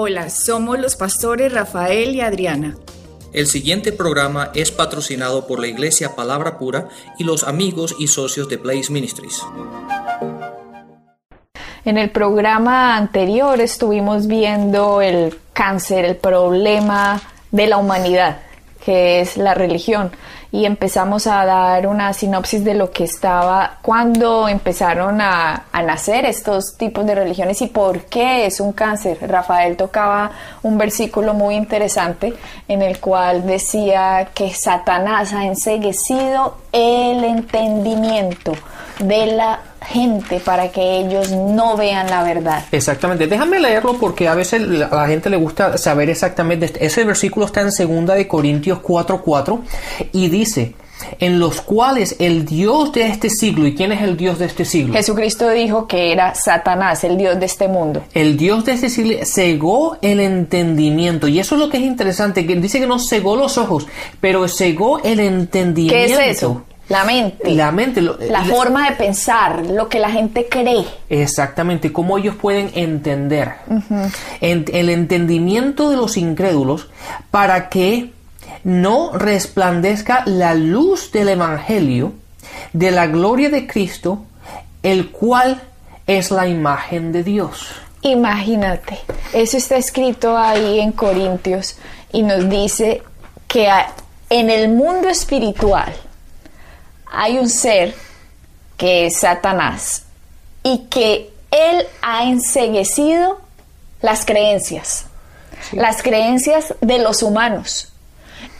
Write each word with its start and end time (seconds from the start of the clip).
Hola, 0.00 0.30
somos 0.30 0.78
los 0.78 0.94
pastores 0.94 1.52
Rafael 1.52 2.14
y 2.14 2.20
Adriana. 2.20 2.76
El 3.32 3.48
siguiente 3.48 3.90
programa 3.90 4.52
es 4.54 4.70
patrocinado 4.70 5.48
por 5.48 5.58
la 5.58 5.66
Iglesia 5.66 6.14
Palabra 6.14 6.56
Pura 6.56 6.86
y 7.18 7.24
los 7.24 7.42
amigos 7.42 7.96
y 7.98 8.06
socios 8.06 8.48
de 8.48 8.58
Blaze 8.58 8.92
Ministries. 8.92 9.42
En 11.84 11.98
el 11.98 12.10
programa 12.10 12.96
anterior 12.96 13.60
estuvimos 13.60 14.28
viendo 14.28 15.02
el 15.02 15.36
cáncer, 15.52 16.04
el 16.04 16.14
problema 16.14 17.20
de 17.50 17.66
la 17.66 17.78
humanidad, 17.78 18.42
que 18.84 19.20
es 19.20 19.36
la 19.36 19.54
religión 19.54 20.10
y 20.50 20.64
empezamos 20.64 21.26
a 21.26 21.44
dar 21.44 21.86
una 21.86 22.12
sinopsis 22.12 22.64
de 22.64 22.74
lo 22.74 22.90
que 22.90 23.04
estaba 23.04 23.78
cuando 23.82 24.48
empezaron 24.48 25.20
a, 25.20 25.66
a, 25.70 25.82
nacer 25.82 26.24
estos 26.24 26.76
tipos 26.78 27.04
de 27.04 27.14
religiones 27.14 27.60
y 27.60 27.66
por 27.66 28.06
qué 28.06 28.46
es 28.46 28.60
un 28.60 28.72
cáncer. 28.72 29.18
Rafael 29.28 29.76
tocaba 29.76 30.30
un 30.62 30.78
versículo 30.78 31.34
muy 31.34 31.54
interesante 31.54 32.32
en 32.66 32.80
el 32.80 32.98
cual 32.98 33.46
decía 33.46 34.30
que 34.34 34.54
Satanás 34.54 35.34
ha 35.34 35.44
enseguecido 35.44 36.56
el 36.72 37.24
entendimiento 37.24 38.52
de 39.00 39.26
la 39.26 39.60
gente 39.88 40.40
para 40.40 40.70
que 40.70 40.98
ellos 40.98 41.30
no 41.30 41.76
vean 41.76 42.08
la 42.10 42.22
verdad. 42.22 42.64
Exactamente. 42.72 43.26
Déjame 43.26 43.58
leerlo 43.58 43.98
porque 43.98 44.28
a 44.28 44.34
veces 44.34 44.62
a 44.62 44.94
la 44.94 45.06
gente 45.08 45.30
le 45.30 45.36
gusta 45.36 45.78
saber 45.78 46.10
exactamente. 46.10 46.72
Ese 46.80 47.04
versículo 47.04 47.46
está 47.46 47.62
en 47.62 47.72
segunda 47.72 48.14
de 48.14 48.28
Corintios 48.28 48.80
4:4 48.80 49.60
y 50.12 50.28
dice, 50.28 50.74
en 51.20 51.38
los 51.38 51.60
cuales 51.60 52.16
el 52.18 52.44
Dios 52.44 52.92
de 52.92 53.06
este 53.06 53.30
siglo, 53.30 53.66
¿y 53.66 53.74
quién 53.74 53.92
es 53.92 54.02
el 54.02 54.16
Dios 54.16 54.38
de 54.38 54.46
este 54.46 54.64
siglo? 54.64 54.94
Jesucristo 54.94 55.48
dijo 55.50 55.86
que 55.86 56.12
era 56.12 56.34
Satanás, 56.34 57.04
el 57.04 57.16
Dios 57.16 57.38
de 57.38 57.46
este 57.46 57.68
mundo. 57.68 58.02
El 58.14 58.36
Dios 58.36 58.64
de 58.64 58.72
este 58.72 58.90
siglo 58.90 59.16
cegó 59.24 59.96
el 60.02 60.20
entendimiento, 60.20 61.28
y 61.28 61.38
eso 61.38 61.54
es 61.54 61.60
lo 61.60 61.70
que 61.70 61.78
es 61.78 61.84
interesante, 61.84 62.46
que 62.46 62.56
dice 62.56 62.80
que 62.80 62.86
no 62.86 62.98
cegó 62.98 63.36
los 63.36 63.58
ojos, 63.58 63.86
pero 64.20 64.48
cegó 64.48 64.98
el 65.00 65.20
entendimiento. 65.20 66.16
¿Qué 66.16 66.30
es 66.30 66.36
eso? 66.38 66.64
La 66.88 67.04
mente. 67.04 67.50
La 67.50 67.70
mente. 67.70 68.00
Lo, 68.00 68.16
la, 68.18 68.26
la, 68.26 68.44
forma 68.44 68.88
de 68.88 68.96
pensar, 68.96 69.66
lo 69.66 69.88
que 69.88 69.98
la 69.98 70.10
gente 70.10 70.48
cree. 70.48 70.86
Exactamente, 71.08 71.92
cómo 71.92 72.16
ellos 72.18 72.36
pueden 72.36 72.70
entender. 72.74 73.54
Uh 73.68 73.74
-huh. 73.74 74.14
en, 74.40 74.64
el 74.72 74.88
entendimiento 74.88 75.90
de 75.90 75.96
los 75.96 76.16
incrédulos 76.16 76.88
para 77.30 77.68
que 77.68 78.12
no 78.64 79.12
resplandezca 79.12 80.22
la 80.26 80.54
luz 80.54 81.12
del 81.12 81.28
Evangelio 81.28 82.12
de 82.72 82.90
la 82.90 83.06
gloria 83.06 83.50
de 83.50 83.66
Cristo, 83.66 84.24
el 84.82 85.10
cual 85.10 85.60
es 86.06 86.30
la 86.30 86.48
imagen 86.48 87.12
de 87.12 87.22
Dios. 87.22 87.68
Imagínate, 88.02 88.98
eso 89.32 89.56
está 89.56 89.76
escrito 89.76 90.36
ahí 90.36 90.80
en 90.80 90.92
Corintios 90.92 91.76
y 92.12 92.22
nos 92.22 92.48
dice 92.48 93.02
que 93.46 93.68
en 94.30 94.50
el 94.50 94.68
mundo 94.68 95.08
espiritual, 95.08 95.92
hay 97.10 97.38
un 97.38 97.48
ser 97.48 97.94
que 98.76 99.06
es 99.06 99.18
Satanás 99.18 100.04
y 100.62 100.86
que 100.90 101.30
él 101.50 101.86
ha 102.02 102.24
enseguecido 102.24 103.40
las 104.00 104.24
creencias, 104.24 105.06
sí. 105.70 105.76
las 105.76 106.02
creencias 106.02 106.74
de 106.80 106.98
los 106.98 107.22
humanos. 107.22 107.92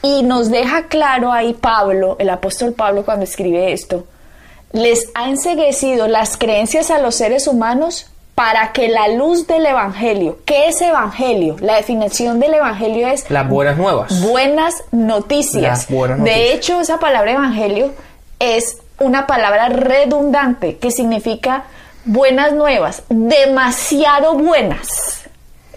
Y 0.03 0.23
nos 0.23 0.51
deja 0.51 0.87
claro 0.87 1.33
ahí 1.33 1.55
Pablo, 1.55 2.17
el 2.19 2.31
apóstol 2.31 2.73
Pablo 2.73 3.05
cuando 3.05 3.25
escribe 3.25 3.73
esto, 3.73 4.07
les 4.73 5.09
ha 5.15 5.29
enseguecido 5.29 6.09
las 6.09 6.37
creencias 6.37 6.91
a 6.91 6.99
los 6.99 7.15
seres 7.15 7.47
humanos 7.47 8.07
para 8.35 8.73
que 8.73 8.89
la 8.89 9.09
luz 9.09 9.49
del 9.49 9.67
Evangelio, 9.67 10.39
¿qué 10.45 10.69
es 10.69 10.81
Evangelio? 10.81 11.57
La 11.59 11.75
definición 11.75 12.39
del 12.39 12.55
Evangelio 12.55 13.09
es... 13.09 13.29
Las 13.31 13.49
buenas 13.49 13.77
nuevas. 13.77 14.21
Buenas 14.23 14.75
noticias. 14.93 15.61
Las 15.61 15.89
buenas 15.89 16.19
noticias. 16.19 16.39
De 16.39 16.53
hecho, 16.53 16.81
esa 16.81 17.01
palabra 17.01 17.33
Evangelio 17.33 17.93
es 18.39 18.79
una 19.01 19.27
palabra 19.27 19.69
redundante 19.69 20.79
que 20.79 20.91
significa 20.91 21.65
buenas 22.05 22.53
nuevas, 22.53 23.03
demasiado 23.09 24.35
buenas. 24.35 25.23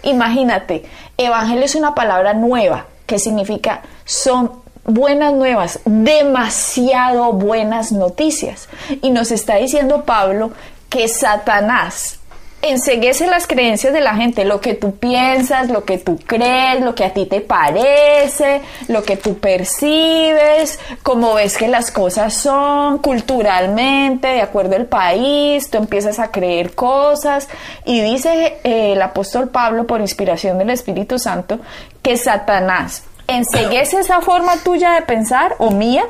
Imagínate, 0.02 0.84
evangelio 1.16 1.64
es 1.64 1.74
una 1.74 1.94
palabra 1.94 2.34
nueva 2.34 2.86
que 3.06 3.18
significa 3.18 3.82
son 4.04 4.62
buenas 4.84 5.32
nuevas, 5.32 5.80
demasiado 5.84 7.32
buenas 7.32 7.92
noticias. 7.92 8.68
Y 9.00 9.10
nos 9.10 9.30
está 9.30 9.56
diciendo 9.56 10.04
Pablo 10.04 10.52
que 10.88 11.08
Satanás 11.08 12.18
enseguece 12.62 13.26
las 13.26 13.48
creencias 13.48 13.92
de 13.92 14.00
la 14.00 14.14
gente, 14.14 14.44
lo 14.44 14.60
que 14.60 14.74
tú 14.74 14.94
piensas, 14.94 15.68
lo 15.68 15.84
que 15.84 15.98
tú 15.98 16.18
crees, 16.24 16.80
lo 16.80 16.94
que 16.94 17.04
a 17.04 17.12
ti 17.12 17.26
te 17.26 17.40
parece, 17.40 18.62
lo 18.86 19.02
que 19.02 19.16
tú 19.16 19.38
percibes, 19.38 20.78
cómo 21.02 21.34
ves 21.34 21.58
que 21.58 21.66
las 21.66 21.90
cosas 21.90 22.34
son 22.34 22.98
culturalmente, 22.98 24.28
de 24.28 24.42
acuerdo 24.42 24.76
al 24.76 24.86
país, 24.86 25.68
tú 25.70 25.78
empiezas 25.78 26.20
a 26.20 26.30
creer 26.30 26.74
cosas. 26.74 27.48
Y 27.84 28.00
dice 28.00 28.58
eh, 28.62 28.92
el 28.92 29.02
apóstol 29.02 29.48
Pablo 29.48 29.86
por 29.86 30.00
inspiración 30.00 30.58
del 30.58 30.70
Espíritu 30.70 31.18
Santo 31.18 31.58
que 32.00 32.16
Satanás 32.16 33.04
enseguece 33.26 34.00
esa 34.00 34.20
forma 34.20 34.56
tuya 34.58 34.92
de 34.92 35.02
pensar 35.02 35.56
o 35.58 35.72
mía 35.72 36.04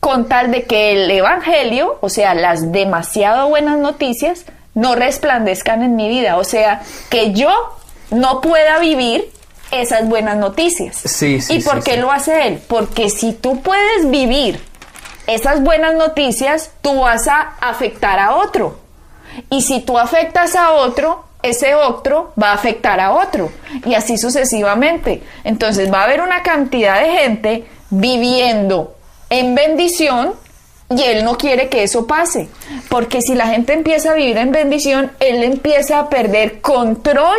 con 0.00 0.28
tal 0.28 0.50
de 0.50 0.64
que 0.64 0.92
el 0.92 1.10
Evangelio, 1.10 1.98
o 2.00 2.08
sea, 2.08 2.34
las 2.34 2.72
demasiado 2.72 3.48
buenas 3.48 3.78
noticias, 3.78 4.46
no 4.74 4.94
resplandezcan 4.94 5.82
en 5.82 5.96
mi 5.96 6.08
vida. 6.08 6.36
O 6.36 6.44
sea, 6.44 6.82
que 7.08 7.32
yo 7.32 7.76
no 8.10 8.40
pueda 8.40 8.78
vivir 8.78 9.30
esas 9.70 10.08
buenas 10.08 10.36
noticias. 10.36 10.96
Sí, 10.96 11.40
sí, 11.40 11.54
¿Y 11.54 11.62
por 11.62 11.82
sí, 11.82 11.90
qué 11.90 11.96
lo 11.96 12.10
hace 12.10 12.46
él? 12.48 12.60
Porque 12.66 13.10
si 13.10 13.32
tú 13.32 13.60
puedes 13.62 14.10
vivir 14.10 14.60
esas 15.26 15.62
buenas 15.62 15.94
noticias, 15.94 16.72
tú 16.82 17.00
vas 17.00 17.28
a 17.28 17.40
afectar 17.60 18.18
a 18.18 18.36
otro. 18.36 18.78
Y 19.48 19.62
si 19.62 19.80
tú 19.80 19.98
afectas 19.98 20.56
a 20.56 20.72
otro, 20.72 21.24
ese 21.42 21.74
otro 21.74 22.32
va 22.40 22.50
a 22.50 22.54
afectar 22.54 23.00
a 23.00 23.12
otro. 23.12 23.50
Y 23.86 23.94
así 23.94 24.18
sucesivamente. 24.18 25.22
Entonces 25.44 25.92
va 25.92 26.00
a 26.00 26.04
haber 26.04 26.20
una 26.20 26.42
cantidad 26.42 27.00
de 27.00 27.10
gente 27.10 27.64
viviendo 27.90 28.94
en 29.30 29.54
bendición 29.54 30.34
y 30.90 31.02
él 31.02 31.24
no 31.24 31.38
quiere 31.38 31.68
que 31.68 31.84
eso 31.84 32.06
pase, 32.06 32.48
porque 32.88 33.22
si 33.22 33.34
la 33.34 33.46
gente 33.46 33.72
empieza 33.72 34.10
a 34.10 34.14
vivir 34.14 34.36
en 34.36 34.50
bendición, 34.50 35.12
él 35.20 35.44
empieza 35.44 36.00
a 36.00 36.08
perder 36.08 36.60
control 36.60 37.38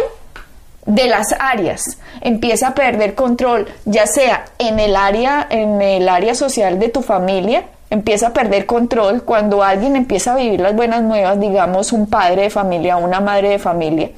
de 0.86 1.08
las 1.08 1.36
áreas, 1.38 1.98
empieza 2.22 2.70
a 2.70 2.74
perder 2.74 3.14
control, 3.14 3.68
ya 3.86 4.08
sea 4.08 4.46
en 4.58 4.80
el 4.80 4.96
área 4.96 5.46
en 5.50 5.82
el 5.82 6.08
área 6.08 6.34
social 6.34 6.80
de 6.80 6.90
tu 6.90 7.02
familia, 7.02 7.66
empieza 7.90 8.28
a 8.28 8.34
perder 8.34 8.66
control 8.66 9.24
cuando 9.24 9.64
alguien 9.64 9.98
empieza 9.98 10.32
a 10.34 10.38
vivir 10.38 10.62
las 10.62 10.74
buenas 10.74 11.04
nuevas, 11.04 11.40
digamos 11.40 11.92
un 11.92 12.08
padre 12.08 12.44
de 12.44 12.50
familia, 12.50 12.96
una 12.96 13.20
madre 13.20 13.50
de 13.50 13.60
familia. 13.60 14.10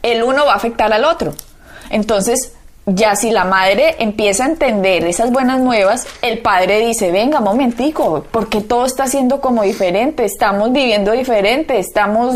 El 0.00 0.22
uno 0.22 0.46
va 0.46 0.52
a 0.52 0.56
afectar 0.56 0.92
al 0.92 1.04
otro. 1.04 1.32
Entonces, 1.90 2.54
ya 2.86 3.14
si 3.14 3.30
la 3.30 3.44
madre 3.44 3.96
empieza 4.00 4.44
a 4.44 4.48
entender 4.48 5.04
esas 5.04 5.30
buenas 5.30 5.60
nuevas, 5.60 6.06
el 6.20 6.38
padre 6.38 6.84
dice, 6.84 7.12
venga, 7.12 7.40
momentico, 7.40 8.24
porque 8.30 8.60
todo 8.60 8.86
está 8.86 9.06
siendo 9.06 9.40
como 9.40 9.62
diferente, 9.62 10.24
estamos 10.24 10.72
viviendo 10.72 11.12
diferente, 11.12 11.78
estamos 11.78 12.34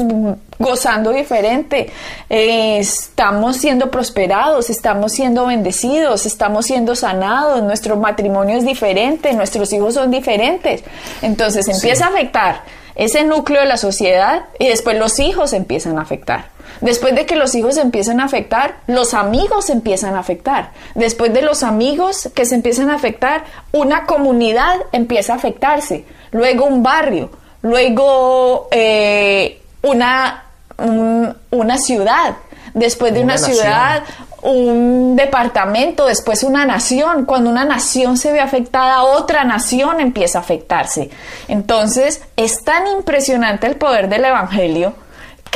gozando 0.58 1.10
diferente, 1.10 1.90
eh, 2.30 2.78
estamos 2.78 3.56
siendo 3.56 3.90
prosperados, 3.90 4.70
estamos 4.70 5.12
siendo 5.12 5.46
bendecidos, 5.46 6.26
estamos 6.26 6.66
siendo 6.66 6.94
sanados, 6.94 7.62
nuestro 7.62 7.96
matrimonio 7.96 8.56
es 8.56 8.64
diferente, 8.64 9.32
nuestros 9.32 9.72
hijos 9.72 9.94
son 9.94 10.10
diferentes. 10.12 10.84
Entonces 11.22 11.66
empieza 11.68 12.04
sí. 12.06 12.10
a 12.12 12.14
afectar 12.14 12.62
ese 12.94 13.24
núcleo 13.24 13.60
de 13.60 13.66
la 13.66 13.76
sociedad 13.76 14.44
y 14.58 14.68
después 14.68 14.96
los 14.96 15.18
hijos 15.18 15.52
empiezan 15.52 15.98
a 15.98 16.02
afectar. 16.02 16.55
Después 16.80 17.14
de 17.14 17.26
que 17.26 17.36
los 17.36 17.54
hijos 17.54 17.76
empiezan 17.76 18.20
a 18.20 18.24
afectar, 18.24 18.76
los 18.86 19.14
amigos 19.14 19.70
empiezan 19.70 20.14
a 20.14 20.20
afectar. 20.20 20.70
Después 20.94 21.32
de 21.32 21.42
los 21.42 21.62
amigos 21.62 22.28
que 22.34 22.44
se 22.44 22.54
empiezan 22.54 22.90
a 22.90 22.94
afectar, 22.94 23.44
una 23.72 24.06
comunidad 24.06 24.76
empieza 24.92 25.32
a 25.32 25.36
afectarse. 25.36 26.04
Luego 26.32 26.66
un 26.66 26.82
barrio, 26.82 27.30
luego 27.62 28.68
eh, 28.70 29.62
una, 29.82 30.44
un, 30.78 31.34
una 31.50 31.78
ciudad. 31.78 32.36
Después 32.74 33.14
de 33.14 33.20
una, 33.20 33.36
una 33.36 33.46
ciudad, 33.46 34.02
un 34.42 35.16
departamento, 35.16 36.06
después 36.06 36.42
una 36.42 36.66
nación. 36.66 37.24
Cuando 37.24 37.48
una 37.48 37.64
nación 37.64 38.18
se 38.18 38.32
ve 38.32 38.40
afectada, 38.40 39.02
otra 39.02 39.44
nación 39.44 40.00
empieza 40.00 40.38
a 40.38 40.42
afectarse. 40.42 41.10
Entonces, 41.48 42.22
es 42.36 42.62
tan 42.64 42.86
impresionante 42.86 43.66
el 43.66 43.76
poder 43.76 44.08
del 44.10 44.26
Evangelio 44.26 44.94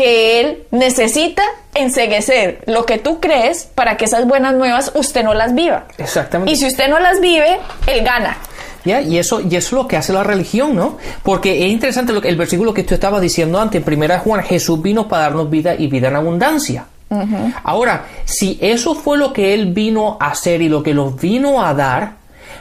que 0.01 0.41
él 0.41 0.63
necesita 0.71 1.43
enseguecer 1.75 2.63
lo 2.65 2.87
que 2.87 2.97
tú 2.97 3.21
crees 3.21 3.65
para 3.75 3.99
que 3.99 4.07
esas 4.07 4.27
buenas 4.27 4.55
nuevas 4.55 4.93
usted 4.95 5.23
no 5.23 5.35
las 5.35 5.55
viva. 5.55 5.85
Exactamente. 5.99 6.51
Y 6.51 6.57
si 6.57 6.67
usted 6.67 6.89
no 6.89 6.99
las 6.99 7.21
vive, 7.21 7.61
él 7.87 8.03
gana. 8.03 8.39
Yeah, 8.85 9.03
y, 9.03 9.19
eso, 9.19 9.43
y 9.43 9.57
eso 9.57 9.57
es 9.57 9.73
lo 9.73 9.87
que 9.87 9.99
hace 9.99 10.15
la 10.15 10.23
religión, 10.23 10.75
¿no? 10.75 10.97
Porque 11.23 11.67
es 11.67 11.71
interesante 11.71 12.15
lo 12.15 12.23
que, 12.23 12.31
el 12.31 12.37
versículo 12.37 12.73
que 12.73 12.83
tú 12.83 12.95
estabas 12.95 13.21
diciendo 13.21 13.61
antes, 13.61 13.79
en 13.79 13.85
primera 13.85 14.21
Juan, 14.21 14.43
Jesús 14.43 14.81
vino 14.81 15.07
para 15.07 15.25
darnos 15.25 15.51
vida 15.51 15.75
y 15.75 15.87
vida 15.89 16.09
en 16.09 16.17
abundancia. 16.17 16.87
Ahora, 17.63 18.07
si 18.25 18.57
eso 18.63 18.95
fue 18.95 19.19
lo 19.19 19.35
que 19.35 19.53
Él 19.53 19.75
vino 19.75 20.17
a 20.19 20.29
hacer 20.31 20.63
y 20.63 20.71
lo 20.71 20.83
que 20.83 20.95
nos 20.95 21.21
vino 21.21 21.63
a 21.63 21.75
dar, 21.75 22.13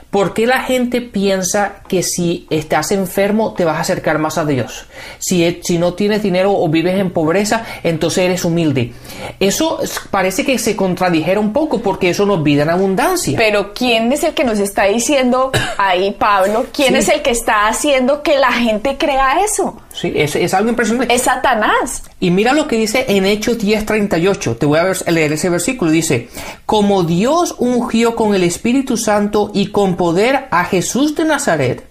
¿Por 0.09 0.33
qué 0.33 0.47
la 0.47 0.61
gente 0.63 1.01
piensa 1.01 1.83
que 1.87 2.01
si 2.01 2.47
estás 2.49 2.91
enfermo 2.91 3.53
te 3.53 3.63
vas 3.63 3.77
a 3.77 3.81
acercar 3.81 4.17
más 4.17 4.39
a 4.39 4.45
Dios? 4.45 4.85
Si, 5.19 5.59
si 5.63 5.77
no 5.77 5.93
tienes 5.93 6.23
dinero 6.23 6.51
o 6.51 6.67
vives 6.67 6.97
en 6.97 7.11
pobreza, 7.11 7.63
entonces 7.83 8.23
eres 8.23 8.43
humilde. 8.43 8.93
Eso 9.39 9.79
parece 10.09 10.43
que 10.43 10.57
se 10.57 10.75
contradijera 10.75 11.39
un 11.39 11.53
poco 11.53 11.81
porque 11.81 12.09
eso 12.09 12.25
nos 12.25 12.41
vida 12.41 12.63
en 12.63 12.69
abundancia. 12.71 13.37
Pero 13.37 13.71
¿quién 13.73 14.11
es 14.11 14.23
el 14.23 14.33
que 14.33 14.43
nos 14.43 14.57
está 14.57 14.85
diciendo 14.85 15.51
ahí, 15.77 16.15
Pablo? 16.17 16.65
¿Quién 16.73 16.93
Sí. 16.93 16.95
es 16.99 17.09
el 17.09 17.21
que 17.21 17.29
está 17.29 17.67
haciendo 17.67 18.23
que 18.23 18.39
la 18.39 18.51
gente 18.51 18.97
crea 18.97 19.41
eso? 19.45 19.79
Sí, 19.93 20.11
es, 20.15 20.35
es 20.35 20.53
algo 20.55 20.69
impresionante. 20.69 21.13
Es 21.13 21.23
Satanás. 21.23 22.03
Y 22.19 22.31
mira 22.31 22.53
lo 22.53 22.67
que 22.67 22.77
dice 22.77 23.05
en 23.09 23.25
Hechos 23.25 23.59
10:38. 23.59 24.57
Te 24.57 24.65
voy 24.65 24.79
a 24.79 25.11
leer 25.11 25.33
ese 25.33 25.49
versículo. 25.49 25.91
Dice, 25.91 26.29
como 26.65 27.03
Dios 27.03 27.53
ungió 27.59 28.15
con 28.15 28.33
el 28.33 28.43
Espíritu 28.43 28.97
Santo 28.97 29.51
y 29.53 29.67
con 29.67 29.95
poder 29.99 30.47
a 30.49 30.63
Jesús 30.63 31.13
de 31.15 31.25
Nazaret, 31.25 31.83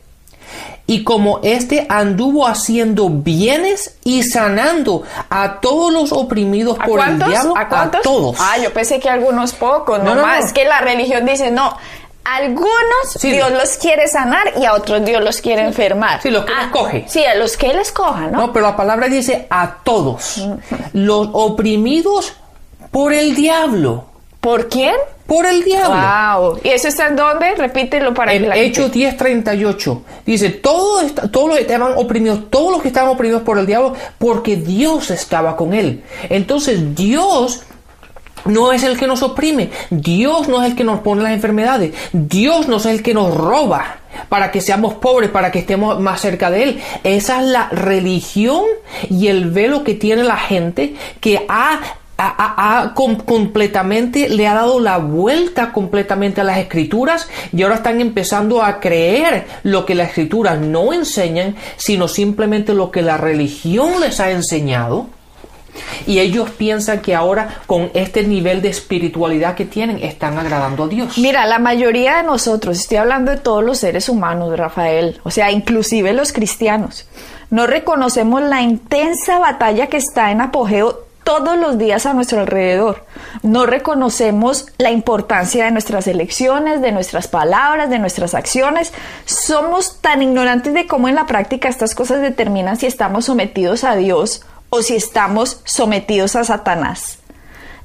y 0.87 1.05
como 1.05 1.41
éste 1.43 1.85
anduvo 1.91 2.47
haciendo 2.47 3.11
bienes 3.11 3.97
y 4.03 4.23
sanando 4.23 5.03
a 5.29 5.61
todos 5.61 5.93
los 5.93 6.13
oprimidos 6.13 6.79
¿A 6.81 6.85
por 6.87 6.97
cuántos? 6.97 7.29
el 7.29 7.33
diablo, 7.35 7.55
¿A 7.55 7.69
cuántos? 7.69 8.01
todos. 8.01 8.37
Ah, 8.41 8.57
yo 8.57 8.73
pensé 8.73 8.99
que 8.99 9.11
algunos 9.11 9.53
pocos, 9.53 10.03
no, 10.03 10.15
más. 10.15 10.47
no. 10.47 10.53
Que 10.55 10.65
la 10.65 10.81
religión 10.81 11.27
dice, 11.27 11.51
no, 11.51 11.77
algunos 12.25 13.13
Sí. 13.19 13.31
Dios 13.33 13.51
los 13.53 13.77
quiere 13.77 14.09
sanar 14.09 14.55
y 14.59 14.65
a 14.65 14.73
otros 14.73 15.05
Dios 15.05 15.23
los 15.23 15.43
quiere 15.43 15.61
enfermar. 15.67 16.23
Sí, 16.23 16.31
los 16.31 16.47
que 16.47 16.53
Ah, 16.57 16.65
escoge. 16.65 17.05
Sí, 17.07 17.23
a 17.27 17.35
los 17.35 17.59
que 17.59 17.71
él 17.71 17.79
escoja, 17.79 18.29
¿no? 18.29 18.39
No, 18.47 18.53
pero 18.55 18.65
la 18.67 18.77
palabra 18.77 19.09
dice 19.09 19.47
a 19.51 19.77
todos. 19.85 20.43
Los 20.95 21.29
oprimidos 21.35 22.33
por 22.91 23.13
el 23.13 23.35
diablo. 23.35 24.05
¿Por 24.41 24.69
quién? 24.71 24.95
Por 25.29 25.45
el 25.45 25.63
diablo. 25.63 26.49
Wow. 26.55 26.61
¿Y 26.65 26.69
eso 26.71 26.89
está 26.89 27.07
en 27.09 27.17
dónde? 27.17 27.55
Repítelo 27.55 28.15
para 28.15 28.31
que 28.33 28.39
En 28.39 28.49
la 28.49 28.55
gente- 28.55 28.69
Hechos 28.69 28.91
10:38 28.91 30.03
dice, 30.25 30.49
todos, 30.49 31.13
todos 31.31 31.49
los 31.49 31.57
que 31.57 31.63
estaban 31.63 31.93
oprimidos, 31.97 32.49
todos 32.51 32.73
los 32.73 32.81
que 32.81 32.89
estaban 32.89 33.11
oprimidos 33.11 33.43
por 33.43 33.59
el 33.59 33.67
diablo, 33.67 33.93
porque 34.17 34.57
Dios 34.57 35.11
estaba 35.11 35.55
con 35.55 35.75
él. 35.75 36.03
Entonces 36.31 36.95
Dios 36.95 37.61
no 38.47 38.73
es 38.73 38.83
el 38.85 38.97
que 38.99 39.07
nos 39.07 39.23
oprime, 39.23 39.69
Dios 39.91 40.49
no 40.49 40.63
es 40.63 40.71
el 40.71 40.77
que 40.77 40.85
nos 40.85 41.01
pone 41.01 41.23
las 41.23 41.33
enfermedades, 41.33 41.93
Dios 42.13 42.67
no 42.67 42.79
es 42.79 42.87
el 42.87 43.03
que 43.03 43.13
nos 43.13 43.35
roba 43.37 43.99
para 44.31 44.51
que 44.51 44.63
seamos 44.63 44.95
pobres, 44.95 45.29
para 45.29 45.51
que 45.51 45.59
estemos 45.59 46.01
más 46.01 46.23
cerca 46.23 46.51
de 46.51 46.63
Él. 46.63 46.83
Esa 47.05 47.43
es 47.43 47.49
la 47.49 47.69
religión 47.69 48.63
y 49.11 49.27
el 49.27 49.51
velo 49.51 49.85
que 49.85 49.93
tiene 49.95 50.25
la 50.25 50.39
gente 50.39 50.95
que 51.21 51.45
ha 51.51 51.81
completamente 52.95 54.29
le 54.29 54.49
ha 54.49 54.55
dado 54.55 54.81
la 54.81 54.99
vuelta 54.99 55.73
completamente 55.73 56.41
a 56.41 56.45
las 56.45 56.59
escrituras 56.59 57.29
y 57.53 57.63
ahora 57.63 57.77
están 57.77 58.01
empezando 58.01 58.63
a 58.63 58.81
creer 58.81 59.47
lo 59.63 59.87
que 59.87 59.95
las 59.95 60.09
escrituras 60.09 60.59
no 60.59 60.93
enseñan 60.93 61.55
sino 61.77 62.09
simplemente 62.09 62.75
lo 62.75 62.91
que 62.91 63.03
la 63.03 63.17
religión 63.17 64.01
les 64.01 64.19
ha 64.21 64.31
enseñado. 64.31 65.07
Y 66.07 66.19
ellos 66.19 66.51
piensan 66.51 67.03
que 67.03 67.15
ahora 67.15 67.61
con 67.67 67.93
este 67.95 68.25
nivel 68.25 68.63
de 68.63 68.69
espiritualidad 68.69 69.55
que 69.55 69.65
tienen 69.65 70.03
están 70.03 70.37
agradando 70.37 70.85
a 70.85 70.89
Dios. 70.89 71.19
Mira, 71.19 71.47
la 71.47 71.61
mayoría 71.61 72.17
de 72.17 72.23
nosotros, 72.25 72.81
estoy 72.81 72.97
hablando 72.97 73.31
de 73.31 73.37
todos 73.37 73.63
los 73.63 73.79
seres 73.79 74.09
humanos, 74.09 74.57
Rafael, 74.59 75.21
o 75.23 75.31
sea, 75.31 75.53
inclusive 75.53 76.13
los 76.15 76.33
cristianos, 76.33 77.07
no 77.51 77.69
reconocemos 77.69 78.43
la 78.43 78.61
intensa 78.63 79.39
batalla 79.39 79.87
que 79.87 79.99
está 79.99 80.33
en 80.33 80.41
apogeo 80.41 81.08
todos 81.29 81.59
los 81.59 81.77
días 81.77 82.07
a 82.07 82.15
nuestro 82.15 82.41
alrededor. 82.41 83.05
No 83.43 83.67
reconocemos 83.67 84.65
la 84.79 84.91
importancia 84.91 85.67
de 85.67 85.71
nuestras 85.71 86.07
elecciones, 86.07 86.81
de 86.81 86.91
nuestras 86.91 87.29
palabras, 87.29 87.91
de 87.91 87.99
nuestras 87.99 88.33
acciones. 88.33 88.95
Somos 89.27 90.01
tan 90.01 90.23
ignorantes 90.23 90.73
de 90.73 90.87
cómo 90.87 91.07
en 91.07 91.15
la 91.15 91.27
práctica 91.27 91.69
estas 91.69 91.95
cosas 91.95 92.23
determinan 92.23 92.79
si 92.79 92.87
estamos 92.87 93.27
sometidos 93.27 93.85
a 93.85 93.95
Dios 93.95 94.41
o 94.71 94.81
si 94.81 94.97
estamos 94.97 95.61
sometidos 95.65 96.35
a 96.35 96.45
Satanás. 96.45 97.19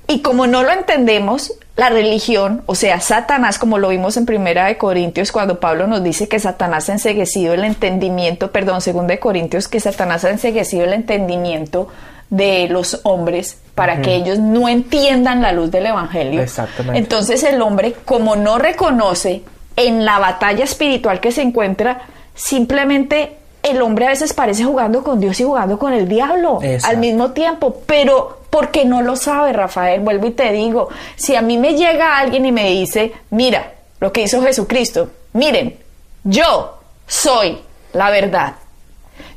Y 0.07 0.21
como 0.21 0.47
no 0.47 0.63
lo 0.63 0.71
entendemos, 0.71 1.51
la 1.75 1.89
religión, 1.89 2.63
o 2.65 2.75
sea, 2.75 3.01
Satanás, 3.01 3.59
como 3.59 3.77
lo 3.77 3.89
vimos 3.89 4.15
en 4.15 4.25
Primera 4.25 4.67
de 4.67 4.77
Corintios, 4.77 5.33
cuando 5.33 5.59
Pablo 5.59 5.85
nos 5.85 6.01
dice 6.01 6.29
que 6.29 6.39
Satanás 6.39 6.87
ha 6.87 6.93
enseguecido 6.93 7.53
el 7.53 7.65
entendimiento, 7.65 8.53
perdón, 8.53 8.79
Segunda 8.79 9.15
de 9.15 9.19
Corintios, 9.19 9.67
que 9.67 9.81
Satanás 9.81 10.23
ha 10.23 10.29
enseguecido 10.29 10.85
el 10.85 10.93
entendimiento 10.93 11.89
de 12.33 12.67
los 12.67 12.99
hombres 13.03 13.59
para 13.75 14.01
que 14.01 14.15
ellos 14.15 14.39
no 14.39 14.67
entiendan 14.67 15.43
la 15.43 15.51
luz 15.51 15.69
del 15.69 15.85
Evangelio. 15.85 16.41
Exactamente. 16.41 16.97
Entonces 16.97 17.43
el 17.43 17.61
hombre, 17.61 17.93
como 18.05 18.35
no 18.35 18.57
reconoce 18.57 19.43
en 19.75 20.03
la 20.03 20.17
batalla 20.17 20.63
espiritual 20.63 21.19
que 21.19 21.31
se 21.31 21.43
encuentra, 21.43 22.01
simplemente 22.33 23.37
el 23.61 23.83
hombre 23.83 24.07
a 24.07 24.09
veces 24.09 24.33
parece 24.33 24.63
jugando 24.63 25.03
con 25.03 25.19
Dios 25.19 25.39
y 25.39 25.43
jugando 25.43 25.77
con 25.77 25.93
el 25.93 26.07
diablo 26.07 26.57
Exacto. 26.63 26.87
al 26.87 26.97
mismo 26.97 27.31
tiempo, 27.33 27.83
pero 27.85 28.39
porque 28.49 28.83
no 28.83 29.03
lo 29.03 29.15
sabe, 29.15 29.53
Rafael, 29.53 30.01
vuelvo 30.01 30.25
y 30.25 30.31
te 30.31 30.51
digo, 30.51 30.89
si 31.15 31.35
a 31.35 31.43
mí 31.43 31.59
me 31.59 31.75
llega 31.75 32.17
alguien 32.17 32.47
y 32.47 32.51
me 32.51 32.67
dice, 32.69 33.13
mira, 33.29 33.73
lo 33.99 34.11
que 34.11 34.23
hizo 34.23 34.41
Jesucristo, 34.41 35.11
miren, 35.33 35.77
yo 36.23 36.79
soy 37.05 37.59
la 37.93 38.09
verdad, 38.09 38.55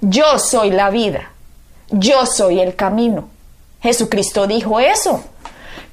yo 0.01 0.39
soy 0.39 0.71
la 0.71 0.89
vida, 0.89 1.31
yo 1.91 2.27
soy 2.27 2.61
el 2.61 2.75
camino. 2.75 3.29
Jesucristo 3.81 4.47
dijo 4.47 4.81
eso. 4.81 5.25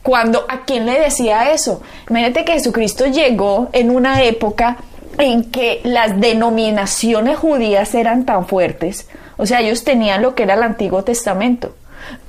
Cuando 0.01 0.45
a 0.49 0.65
quién 0.65 0.85
le 0.85 0.99
decía 0.99 1.51
eso? 1.51 1.81
Imagínate 2.09 2.43
que 2.43 2.53
Jesucristo 2.53 3.05
llegó 3.05 3.69
en 3.71 3.89
una 3.89 4.23
época 4.23 4.77
en 5.17 5.49
que 5.51 5.81
las 5.83 6.19
denominaciones 6.19 7.37
judías 7.37 7.93
eran 7.95 8.25
tan 8.25 8.47
fuertes, 8.47 9.07
o 9.37 9.45
sea, 9.45 9.61
ellos 9.61 9.83
tenían 9.83 10.21
lo 10.21 10.35
que 10.35 10.43
era 10.43 10.53
el 10.55 10.63
Antiguo 10.63 11.03
Testamento, 11.03 11.75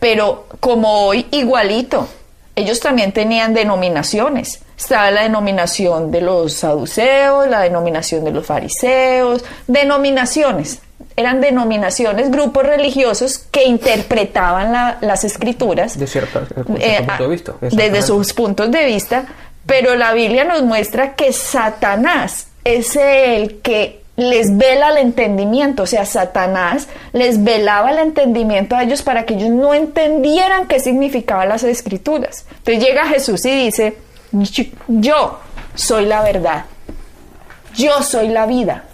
pero 0.01 0.47
como 0.61 1.07
hoy 1.07 1.27
igualito, 1.31 2.09
ellos 2.57 2.81
también 2.81 3.13
tenían 3.13 3.53
denominaciones. 3.55 4.61
Estaba 4.77 5.11
la 5.11 5.23
denominación 5.23 6.11
de 6.11 6.21
los 6.21 6.53
saduceos, 6.53 7.49
la 7.49 7.61
denominación 7.61 8.25
de 8.25 8.31
los 8.33 8.47
fariseos, 8.47 9.45
denominaciones. 9.67 10.81
Eran 11.17 11.41
denominaciones, 11.41 12.31
grupos 12.31 12.65
religiosos 12.65 13.39
que 13.39 13.65
interpretaban 13.65 14.73
la- 14.73 14.99
las 15.01 15.23
escrituras 15.25 15.99
de 15.99 16.07
cierto, 16.07 16.41
de 16.41 16.47
cierto 16.47 16.75
eh, 16.79 17.05
punto 17.07 17.23
de 17.25 17.29
vista 17.29 17.53
desde 17.61 17.67
exactamente. 17.77 18.03
sus 18.03 18.33
puntos 18.33 18.71
de 18.71 18.85
vista, 18.87 19.25
pero 19.67 19.95
la 19.95 20.13
Biblia 20.13 20.45
nos 20.45 20.63
muestra 20.63 21.15
que 21.15 21.33
Satanás 21.33 22.49
es 22.65 22.97
el 22.97 23.61
que 23.61 24.03
les 24.17 24.57
vela 24.57 24.91
el 24.91 24.99
entendimiento, 24.99 25.83
o 25.83 25.87
sea, 25.87 26.05
Satanás 26.07 26.87
les 27.13 27.43
velaba 27.43 27.91
el 27.91 27.99
entendimiento 27.99 28.77
a 28.77 28.83
ellos 28.85 29.03
para 29.03 29.25
que 29.25 29.35
ellos 29.35 29.51
no 29.51 29.75
entendieran 29.75 30.67
qué 30.69 30.79
significaban 30.81 31.49
las 31.49 31.65
escrituras. 31.65 32.45
Entonces 32.59 32.85
llega 32.85 33.07
Jesús 33.07 33.45
y 33.45 33.51
dice, 33.65 33.97
"Yo- 34.33 34.65
yo 34.89 35.39
soy 35.75 36.07
la 36.07 36.23
verdad, 36.23 36.65
yo 37.77 38.03
soy 38.03 38.29
la 38.29 38.47
vida, 38.47 38.85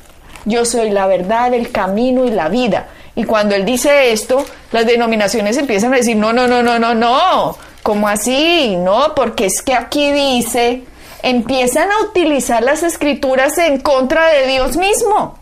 yo 0.45 0.65
soy 0.65 0.91
la 0.91 1.07
verdad, 1.07 1.53
el 1.55 1.71
camino 1.71 2.25
y 2.25 2.31
la 2.31 2.49
vida. 2.49 2.89
Y 3.15 3.25
cuando 3.25 3.55
él 3.55 3.65
dice 3.65 4.13
esto, 4.13 4.45
las 4.73 4.87
denominaciones 4.87 5.57
empiezan 5.57 5.93
a 5.93 5.97
decir, 5.97 6.17
no, 6.17 6.33
no, 6.33 6.47
no, 6.47 6.63
no, 6.63 6.79
no, 6.79 6.95
no, 6.95 7.57
¿cómo 7.83 8.09
así? 8.09 8.77
No, 8.77 9.15
porque 9.15 9.47
es 9.47 9.63
que 9.63 9.75
aquí 9.75 10.13
dice, 10.13 10.85
empiezan 11.23 11.91
a 11.91 12.05
utilizar 12.05 12.63
las 12.63 12.83
escrituras 12.83 13.59
en 13.59 13.81
contra 13.81 14.29
de 14.29 14.47
Dios 14.47 14.77
mismo, 14.77 15.39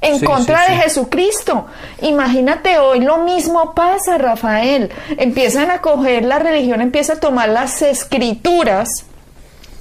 en 0.00 0.20
Sí, 0.20 0.24
contra 0.24 0.64
sí, 0.64 0.72
de 0.72 0.78
sí. 0.78 0.82
Jesucristo. 0.84 1.66
Imagínate 2.02 2.78
hoy 2.78 3.00
lo 3.00 3.18
mismo 3.18 3.74
pasa, 3.74 4.16
Rafael. 4.16 4.90
Empiezan 5.16 5.70
a 5.70 5.80
coger 5.80 6.24
la 6.24 6.38
religión, 6.38 6.80
empieza 6.80 7.14
a 7.14 7.20
tomar 7.20 7.48
las 7.48 7.82
escrituras 7.82 8.88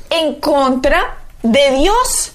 en 0.10 0.36
contra 0.36 1.18
de 1.44 1.72
Dios 1.72 2.34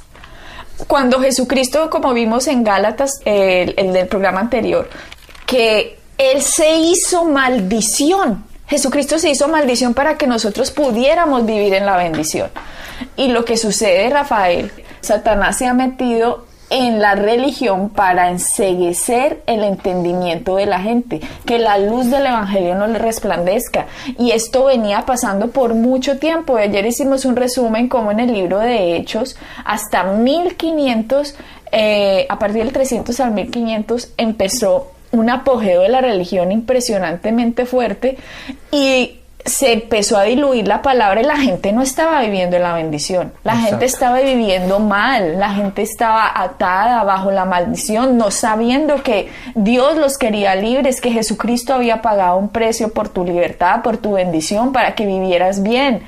cuando 0.86 1.20
Jesucristo, 1.20 1.90
como 1.90 2.12
vimos 2.14 2.46
en 2.48 2.64
Gálatas, 2.64 3.20
el 3.24 3.92
del 3.92 4.06
programa 4.08 4.40
anterior, 4.40 4.88
que 5.46 5.98
Él 6.18 6.42
se 6.42 6.76
hizo 6.76 7.24
maldición. 7.24 8.44
Jesucristo 8.66 9.18
se 9.18 9.30
hizo 9.30 9.48
maldición 9.48 9.92
para 9.92 10.16
que 10.16 10.26
nosotros 10.26 10.70
pudiéramos 10.70 11.44
vivir 11.44 11.74
en 11.74 11.84
la 11.84 11.96
bendición. 11.96 12.50
Y 13.16 13.28
lo 13.28 13.44
que 13.44 13.56
sucede, 13.56 14.08
Rafael, 14.08 14.72
Satanás 15.00 15.58
se 15.58 15.66
ha 15.66 15.74
metido 15.74 16.46
en 16.72 17.00
la 17.00 17.14
religión 17.14 17.90
para 17.90 18.30
enseguecer 18.30 19.42
el 19.46 19.62
entendimiento 19.62 20.56
de 20.56 20.64
la 20.64 20.80
gente, 20.80 21.20
que 21.44 21.58
la 21.58 21.76
luz 21.76 22.10
del 22.10 22.24
Evangelio 22.26 22.74
no 22.74 22.86
le 22.86 22.98
resplandezca. 22.98 23.86
Y 24.18 24.30
esto 24.30 24.64
venía 24.64 25.02
pasando 25.02 25.50
por 25.50 25.74
mucho 25.74 26.18
tiempo. 26.18 26.56
Ayer 26.56 26.86
hicimos 26.86 27.26
un 27.26 27.36
resumen 27.36 27.88
como 27.88 28.10
en 28.10 28.20
el 28.20 28.32
libro 28.32 28.58
de 28.58 28.96
Hechos, 28.96 29.36
hasta 29.66 30.04
1500, 30.04 31.34
eh, 31.72 32.26
a 32.28 32.38
partir 32.38 32.64
del 32.64 32.72
300 32.72 33.20
al 33.20 33.32
1500 33.32 34.12
empezó 34.16 34.92
un 35.10 35.28
apogeo 35.28 35.82
de 35.82 35.90
la 35.90 36.00
religión 36.00 36.52
impresionantemente 36.52 37.66
fuerte 37.66 38.16
y 38.70 39.18
se 39.44 39.72
empezó 39.72 40.16
a 40.16 40.22
diluir 40.22 40.68
la 40.68 40.82
palabra 40.82 41.20
y 41.20 41.24
la 41.24 41.36
gente 41.36 41.72
no 41.72 41.82
estaba 41.82 42.20
viviendo 42.20 42.56
en 42.56 42.62
la 42.62 42.74
bendición. 42.74 43.32
La 43.44 43.52
Exacto. 43.52 43.70
gente 43.70 43.86
estaba 43.86 44.20
viviendo 44.20 44.78
mal, 44.78 45.38
la 45.38 45.50
gente 45.50 45.82
estaba 45.82 46.30
atada 46.34 47.02
bajo 47.04 47.30
la 47.30 47.44
maldición, 47.44 48.16
no 48.16 48.30
sabiendo 48.30 49.02
que 49.02 49.30
Dios 49.54 49.96
los 49.96 50.18
quería 50.18 50.54
libres, 50.54 51.00
que 51.00 51.10
Jesucristo 51.10 51.74
había 51.74 52.02
pagado 52.02 52.36
un 52.36 52.50
precio 52.50 52.92
por 52.92 53.08
tu 53.08 53.24
libertad, 53.24 53.82
por 53.82 53.96
tu 53.96 54.12
bendición, 54.12 54.72
para 54.72 54.94
que 54.94 55.06
vivieras 55.06 55.62
bien. 55.62 56.02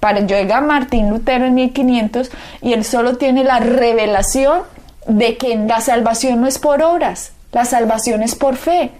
Para 0.00 0.20
llega 0.20 0.60
Martín 0.60 1.10
Lutero 1.10 1.44
en 1.44 1.54
1500 1.54 2.30
y 2.62 2.72
él 2.72 2.84
solo 2.84 3.16
tiene 3.16 3.44
la 3.44 3.58
revelación 3.58 4.62
de 5.06 5.36
que 5.36 5.56
la 5.56 5.80
salvación 5.80 6.40
no 6.40 6.46
es 6.46 6.58
por 6.58 6.82
obras, 6.82 7.32
la 7.52 7.64
salvación 7.64 8.22
es 8.22 8.34
por 8.34 8.56
fe. 8.56 8.92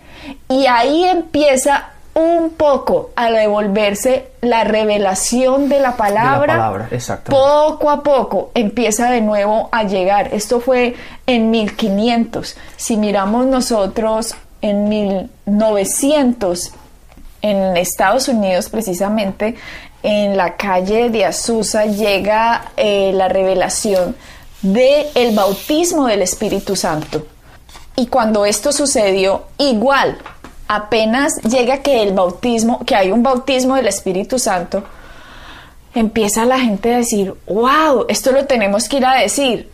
Y 0.49 0.66
ahí 0.66 1.04
empieza 1.04 1.90
un 2.19 2.51
poco 2.51 3.11
a 3.15 3.31
devolverse 3.31 4.27
la 4.41 4.65
revelación 4.65 5.69
de 5.69 5.79
la 5.79 5.97
palabra. 5.97 6.89
Poco 7.31 7.91
a 7.91 8.03
poco 8.03 8.51
empieza 8.55 9.11
de 9.11 9.21
nuevo 9.21 9.69
a 9.71 9.85
llegar. 9.85 10.35
Esto 10.35 10.61
fue 10.61 10.97
en 11.27 11.51
1500. 11.51 12.57
Si 12.77 12.97
miramos 12.97 13.47
nosotros 13.47 14.35
en 14.61 14.89
1900, 14.89 16.73
en 17.43 17.77
Estados 17.77 18.27
Unidos 18.27 18.69
precisamente, 18.69 19.55
en 20.03 20.37
la 20.37 20.57
calle 20.57 21.11
de 21.11 21.25
Azusa 21.25 21.87
llega 21.87 22.73
eh, 22.77 23.13
la 23.15 23.29
revelación 23.29 24.17
del 24.63 25.07
el 25.15 25.37
bautismo 25.37 26.07
del 26.07 26.23
Espíritu 26.23 26.75
Santo. 26.75 27.27
Y 27.95 28.07
cuando 28.07 28.45
esto 28.45 28.71
sucedió, 28.73 29.47
igual, 29.59 30.19
apenas 30.69 31.41
llega 31.43 31.79
que 31.79 32.03
el 32.03 32.13
bautismo, 32.13 32.85
que 32.85 32.95
hay 32.95 33.11
un 33.11 33.23
bautismo 33.23 33.75
del 33.75 33.89
Espíritu 33.89 34.39
Santo, 34.39 34.85
empieza 35.95 36.45
la 36.45 36.61
gente 36.61 36.95
a 36.95 36.99
decir, 36.99 37.35
wow, 37.47 38.05
esto 38.09 38.31
lo 38.33 38.47
tenemos 38.47 38.89
que 38.89 38.99
ir 38.99 39.07
a 39.07 39.15
decir. 39.15 39.71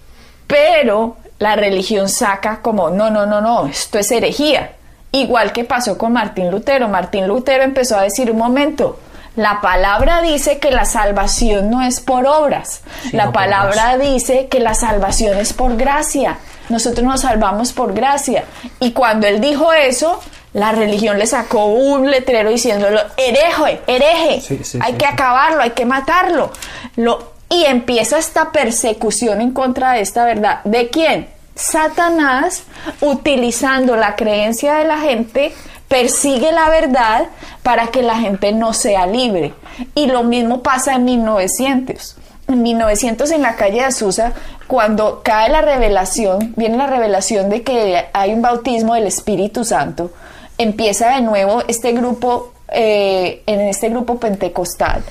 Pero 0.46 1.16
la 1.38 1.56
religión 1.56 2.08
saca 2.08 2.60
como, 2.62 2.90
no, 2.90 3.10
no, 3.10 3.26
no, 3.26 3.40
no, 3.40 3.66
esto 3.66 3.98
es 3.98 4.10
herejía. 4.10 4.72
Igual 5.12 5.52
que 5.52 5.64
pasó 5.64 5.98
con 5.98 6.12
Martín 6.12 6.50
Lutero. 6.50 6.88
Martín 6.88 7.26
Lutero 7.28 7.62
empezó 7.62 7.98
a 7.98 8.02
decir, 8.02 8.30
un 8.30 8.38
momento, 8.38 8.98
la 9.36 9.60
palabra 9.60 10.22
dice 10.22 10.58
que 10.58 10.70
la 10.70 10.84
salvación 10.84 11.70
no 11.70 11.82
es 11.82 12.00
por 12.00 12.26
obras. 12.26 12.82
La 13.12 13.32
palabra 13.32 13.98
dice 13.98 14.46
que 14.48 14.60
la 14.60 14.74
salvación 14.74 15.38
es 15.38 15.52
por 15.52 15.76
gracia. 15.76 16.38
Nosotros 16.68 17.04
nos 17.04 17.22
salvamos 17.22 17.72
por 17.72 17.94
gracia. 17.94 18.44
Y 18.80 18.92
cuando 18.92 19.26
él 19.26 19.40
dijo 19.40 19.72
eso, 19.72 20.20
la 20.54 20.72
religión 20.72 21.18
le 21.18 21.26
sacó 21.26 21.66
un 21.66 22.10
letrero 22.10 22.48
diciéndolo, 22.48 23.00
hereje, 23.16 23.80
hereje, 23.86 24.40
Sí, 24.40 24.60
sí, 24.62 24.78
hay 24.80 24.92
sí, 24.92 24.98
que 24.98 25.06
acabarlo, 25.06 25.62
hay 25.62 25.70
que 25.70 25.84
matarlo. 25.84 26.50
Lo, 26.96 27.34
y 27.50 27.64
empieza 27.64 28.18
esta 28.18 28.52
persecución 28.52 29.40
en 29.40 29.50
contra 29.50 29.92
de 29.92 30.00
esta 30.00 30.24
verdad. 30.24 30.60
¿De 30.64 30.88
quién? 30.90 31.28
Satanás, 31.56 32.64
utilizando 33.00 33.96
la 33.96 34.16
creencia 34.16 34.74
de 34.74 34.84
la 34.84 34.98
gente, 34.98 35.52
persigue 35.88 36.50
la 36.52 36.68
verdad 36.68 37.26
para 37.62 37.88
que 37.88 38.02
la 38.02 38.16
gente 38.16 38.52
no 38.52 38.72
sea 38.72 39.06
libre. 39.06 39.54
Y 39.94 40.06
lo 40.06 40.22
mismo 40.22 40.62
pasa 40.62 40.94
en 40.94 41.04
1900. 41.04 42.16
En 42.46 42.62
1900 42.62 43.30
en 43.30 43.42
la 43.42 43.56
calle 43.56 43.78
de 43.78 43.84
Azusa, 43.86 44.32
cuando 44.66 45.22
cae 45.24 45.48
la 45.48 45.62
revelación, 45.62 46.54
viene 46.56 46.76
la 46.76 46.86
revelación 46.86 47.48
de 47.48 47.62
que 47.62 48.06
hay 48.12 48.32
un 48.32 48.42
bautismo 48.42 48.94
del 48.94 49.06
Espíritu 49.06 49.64
Santo, 49.64 50.10
empieza 50.58 51.14
de 51.16 51.22
nuevo 51.22 51.62
este 51.68 51.92
grupo, 51.92 52.52
eh, 52.68 53.42
en 53.46 53.60
este 53.60 53.88
grupo 53.88 54.18
pentecostal, 54.18 55.02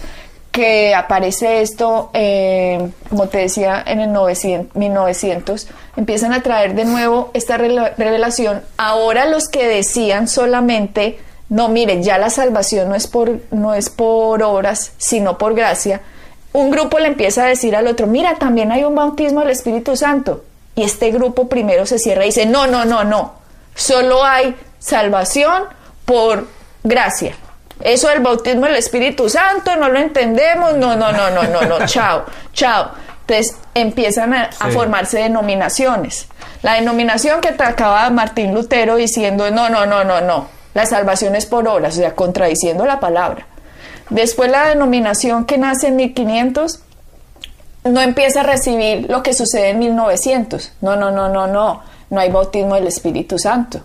que 0.52 0.94
aparece 0.94 1.62
esto, 1.62 2.12
eh, 2.14 2.90
como 3.10 3.28
te 3.28 3.40
decía, 3.40 3.84
en 3.86 4.00
el 4.00 4.14
900, 4.14 4.76
1900, 4.76 5.68
empiezan 5.98 6.32
a 6.32 6.44
traer 6.44 6.76
de 6.76 6.86
nuevo 6.86 7.32
esta 7.34 7.58
revelación. 7.58 8.62
Ahora 8.78 9.26
los 9.26 9.48
que 9.50 9.68
decían 9.68 10.28
solamente, 10.28 11.18
no, 11.50 11.70
miren, 11.70 12.04
ya 12.04 12.20
la 12.20 12.30
salvación 12.30 12.90
no 12.90 12.96
es 12.96 13.08
por, 13.08 13.40
no 13.52 13.74
es 13.74 13.90
por 13.90 14.44
obras, 14.44 14.92
sino 14.98 15.40
por 15.40 15.56
gracia, 15.56 16.02
un 16.54 16.70
grupo 16.70 17.00
le 17.00 17.08
empieza 17.08 17.44
a 17.44 17.48
decir 17.48 17.76
al 17.76 17.88
otro, 17.88 18.06
mira, 18.06 18.36
también 18.36 18.72
hay 18.72 18.84
un 18.84 18.94
bautismo 18.94 19.40
del 19.40 19.50
Espíritu 19.50 19.96
Santo. 19.98 20.44
Y 20.76 20.84
este 20.84 21.12
grupo 21.12 21.50
primero 21.50 21.86
se 21.86 22.00
cierra 22.00 22.24
y 22.24 22.28
dice, 22.28 22.46
no, 22.46 22.68
no, 22.68 22.86
no, 22.86 23.04
no, 23.04 23.34
solo 23.76 24.24
hay 24.24 24.56
salvación 24.84 25.64
por 26.06 26.48
gracia. 26.84 27.36
Eso 27.80 28.10
del 28.10 28.20
bautismo 28.20 28.66
del 28.66 28.76
Espíritu 28.76 29.30
Santo, 29.30 29.76
no 29.76 29.90
lo 29.90 30.00
entendemos, 30.00 30.76
no, 30.76 30.96
no, 30.96 31.12
no, 31.12 31.30
no, 31.32 31.44
no, 31.44 31.62
no, 31.62 31.86
chao, 31.86 32.26
chao. 32.54 32.92
Entonces 33.22 33.58
empiezan 33.74 34.34
a, 34.34 34.50
a 34.60 34.70
formarse 34.70 35.20
denominaciones. 35.20 36.28
La 36.62 36.74
denominación 36.74 37.42
que 37.42 37.50
atacaba 37.50 38.10
Martín 38.10 38.54
Lutero 38.54 38.96
diciendo, 38.98 39.50
no, 39.50 39.70
no, 39.70 39.86
no, 39.86 40.04
no, 40.04 40.22
no, 40.22 40.48
la 40.74 40.86
salvación 40.86 41.36
es 41.36 41.46
por 41.46 41.68
obras, 41.68 41.96
o 41.96 42.00
sea, 42.00 42.16
contradiciendo 42.16 42.86
la 42.86 43.00
palabra. 43.00 43.48
Después 44.10 44.52
la 44.52 44.68
denominación 44.68 45.46
que 45.46 45.58
nace 45.58 45.88
en 45.88 45.96
1500 45.96 46.80
no 47.86 48.02
empieza 48.02 48.42
a 48.42 48.44
recibir 48.44 49.10
lo 49.10 49.24
que 49.24 49.34
sucede 49.34 49.70
en 49.70 49.80
1900. 49.80 50.74
No, 50.82 50.96
no, 50.96 51.12
no, 51.12 51.30
no, 51.30 51.48
no. 51.48 51.82
No 52.10 52.20
hay 52.20 52.30
bautismo 52.30 52.76
del 52.76 52.88
Espíritu 52.88 53.40
Santo. 53.40 53.82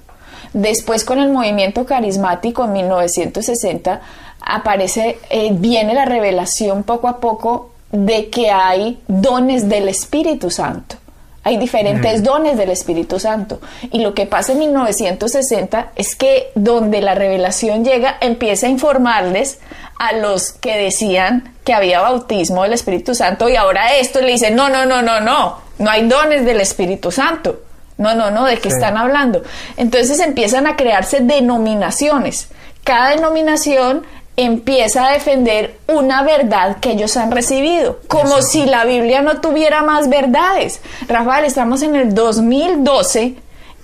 Después 0.53 1.05
con 1.05 1.19
el 1.19 1.31
movimiento 1.31 1.85
carismático 1.85 2.65
en 2.65 2.73
1960 2.73 4.01
aparece, 4.41 5.19
eh, 5.31 5.51
viene 5.53 5.95
la 5.95 6.05
revelación 6.05 6.83
poco 6.83 7.09
a 7.09 7.19
poco 7.19 7.71
de 7.93 8.29
que 8.31 8.51
hay 8.51 8.99
dones 9.09 9.69
del 9.69 9.89
Espíritu 9.89 10.51
Santo. 10.51 10.97
Hay 11.45 11.57
diferentes 11.57 12.23
dones 12.23 12.59
del 12.59 12.71
Espíritu 12.71 13.19
Santo. 13.19 13.61
Y 13.91 14.01
lo 14.01 14.13
que 14.13 14.27
pasa 14.27 14.53
en 14.53 14.59
1960 14.59 15.93
es 15.97 16.15
que 16.15 16.51
donde 16.55 17.01
la 17.01 17.15
revelación 17.15 17.85
llega, 17.85 18.19
empieza 18.21 18.67
a 18.67 18.71
informarles 18.71 19.59
a 19.99 20.13
los 20.13 20.53
que 20.53 20.77
decían 20.77 21.55
que 21.65 21.73
había 21.73 22.01
bautismo 22.01 22.65
del 22.65 22.75
Espíritu 22.75 23.15
Santo 23.15 23.49
y 23.49 23.57
ahora 23.57 23.97
esto 23.97 24.21
le 24.21 24.33
dicen, 24.33 24.57
no, 24.57 24.69
no, 24.69 24.85
no, 24.85 25.01
no, 25.01 25.21
no, 25.21 25.59
no 25.79 25.91
hay 25.91 26.07
dones 26.07 26.45
del 26.45 26.61
Espíritu 26.61 27.11
Santo. 27.11 27.61
No, 27.99 28.15
no, 28.15 28.31
no, 28.31 28.45
¿de 28.47 28.57
qué 28.59 28.71
Sí. 28.71 28.77
están 28.77 28.97
hablando? 28.97 29.43
Entonces 29.77 30.19
empiezan 30.21 30.67
a 30.67 30.77
crearse 30.77 31.21
denominaciones. 31.21 32.49
Cada 32.85 33.11
denominación 33.11 34.07
empieza 34.37 35.09
a 35.09 35.13
defender 35.13 35.77
una 35.89 36.23
verdad 36.23 36.77
que 36.81 36.93
ellos 36.93 37.17
han 37.17 37.33
recibido, 37.33 37.99
como 38.07 38.41
si 38.41 38.67
la 38.67 38.85
Biblia 38.85 39.21
no 39.21 39.41
tuviera 39.41 39.83
más 39.83 40.09
verdades. 40.09 40.81
Rafael, 41.09 41.45
estamos 41.45 41.83
en 41.83 41.97
el 41.97 42.15
2012 42.15 43.35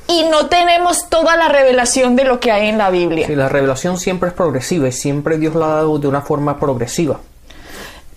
y 0.07 0.23
no 0.31 0.47
tenemos 0.47 1.09
toda 1.09 1.35
la 1.37 1.49
revelación 1.49 2.15
de 2.15 2.23
lo 2.25 2.39
que 2.39 2.53
hay 2.53 2.69
en 2.69 2.79
la 2.79 2.91
Biblia. 2.91 3.27
Sí, 3.27 3.35
la 3.35 3.49
revelación 3.49 3.99
siempre 3.99 4.29
es 4.29 4.35
progresiva 4.35 4.87
y 4.87 4.93
siempre 4.93 5.39
Dios 5.39 5.57
la 5.57 5.67
ha 5.67 5.75
dado 5.77 5.99
de 5.99 6.07
una 6.07 6.21
forma 6.23 6.61
progresiva. 6.61 7.19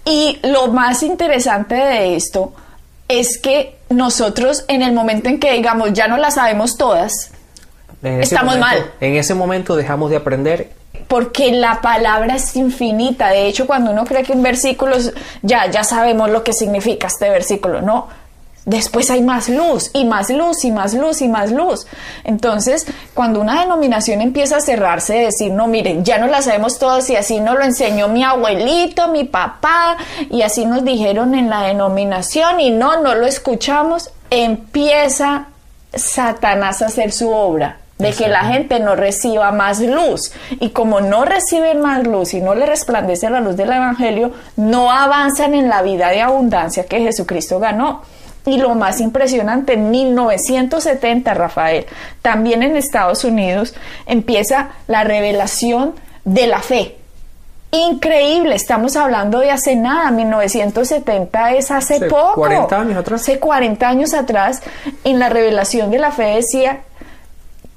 Y 0.05 0.39
lo 0.43 0.67
más 0.67 1.01
interesante 1.03 1.73
de 1.75 2.15
esto 2.15 2.53
es 3.07 3.39
que 3.39 3.76
nosotros 3.89 4.65
en 4.67 4.81
el 4.81 4.93
momento 4.93 5.29
en 5.29 5.39
que 5.39 5.53
digamos 5.53 5.93
ya 5.93 6.07
no 6.07 6.17
la 6.17 6.31
sabemos 6.31 6.77
todas, 6.77 7.31
Estamos 8.03 8.55
momento- 8.57 8.81
mal. 8.81 8.91
En 9.01 9.15
ese 9.15 9.33
momento 9.33 9.75
dejamos 9.75 10.09
de 10.11 10.17
aprender. 10.17 10.69
porque 11.07 11.51
la 11.53 11.79
palabra 11.81 12.35
es 12.35 12.55
infinita. 12.57 13.29
De 13.29 13.47
hecho, 13.47 13.65
cuando 13.65 13.91
uno 13.91 14.03
cree 14.03 14.23
que 14.23 14.33
un 14.33 14.43
versículo 14.43 14.95
es- 14.97 15.13
ya 15.41 15.67
ya 15.71 15.83
sabemos 15.85 16.29
lo 16.29 16.43
que 16.43 16.51
significa 16.53 17.07
este 17.07 17.29
versículo, 17.29 17.81
no. 17.81 18.07
Después 18.67 19.09
hay 19.09 19.21
más 19.21 19.47
luz 19.47 19.91
y 19.93 20.03
más 20.03 20.29
luz 20.29 20.65
y 20.65 20.71
más 20.71 20.93
luz 20.93 21.21
y 21.21 21.29
más 21.29 21.53
luz. 21.53 21.87
Entonces, 22.25 22.85
cuando 23.13 23.39
una 23.39 23.61
denominación 23.61 24.19
empieza 24.19 24.57
a 24.57 24.59
cerrarse, 24.59 25.13
decir, 25.13 25.53
no, 25.53 25.67
miren, 25.67 26.03
ya 26.03 26.17
no 26.17 26.27
la 26.27 26.41
sabemos 26.41 26.77
todas 26.77 27.09
y 27.09 27.15
así 27.15 27.39
nos 27.39 27.55
lo 27.55 27.63
enseñó 27.63 28.09
mi 28.09 28.25
abuelito, 28.25 29.07
mi 29.07 29.23
papá, 29.23 29.95
y 30.29 30.41
así 30.41 30.65
nos 30.65 30.83
dijeron 30.83 31.33
en 31.33 31.49
la 31.49 31.61
denominación 31.61 32.59
y 32.59 32.71
no, 32.71 33.01
no 33.01 33.15
lo 33.15 33.25
escuchamos, 33.25 34.11
empieza 34.29 35.45
Satanás 35.93 36.81
a 36.81 36.87
hacer 36.87 37.13
su 37.13 37.29
obra 37.29 37.77
de 37.99 38.11
que 38.11 38.27
la 38.27 38.43
gente 38.43 38.81
no 38.81 38.97
reciba 38.97 39.53
más 39.53 39.79
luz. 39.79 40.33
Y 40.59 40.71
como 40.71 40.99
no 40.99 41.23
reciben 41.23 41.79
más 41.79 42.05
luz 42.05 42.33
y 42.33 42.41
no 42.41 42.53
le 42.53 42.65
resplandece 42.65 43.29
la 43.29 43.39
luz 43.39 43.55
del 43.55 43.71
Evangelio, 43.71 44.33
no 44.57 44.91
avanzan 44.91 45.53
en 45.53 45.69
la 45.69 45.81
vida 45.83 46.09
de 46.09 46.21
abundancia 46.21 46.85
que 46.85 46.99
Jesucristo 46.99 47.59
ganó. 47.59 48.01
Y 48.47 48.57
lo 48.57 48.75
más 48.75 49.01
impresionante, 49.01 49.73
en 49.73 49.91
1970, 49.91 51.33
Rafael, 51.33 51.85
también 52.21 52.63
en 52.63 52.77
Estados 52.77 53.25
Unidos, 53.25 53.75
empieza 54.05 54.69
la 54.87 55.03
revelación 55.03 55.93
de 56.23 56.47
la 56.47 56.61
fe. 56.61 56.95
Increíble, 57.71 58.55
estamos 58.55 58.95
hablando 58.95 59.39
de 59.39 59.51
hace 59.51 59.75
nada, 59.75 60.09
1970 60.11 61.51
es 61.55 61.71
hace 61.71 61.95
Hace 61.95 62.05
poco. 62.05 62.35
40 62.35 62.79
años 62.79 62.97
atrás. 62.97 63.21
Hace 63.21 63.39
40 63.39 63.89
años 63.89 64.13
atrás, 64.13 64.61
en 65.03 65.19
la 65.19 65.27
revelación 65.27 65.91
de 65.91 65.99
la 65.99 66.11
fe 66.11 66.35
decía 66.35 66.79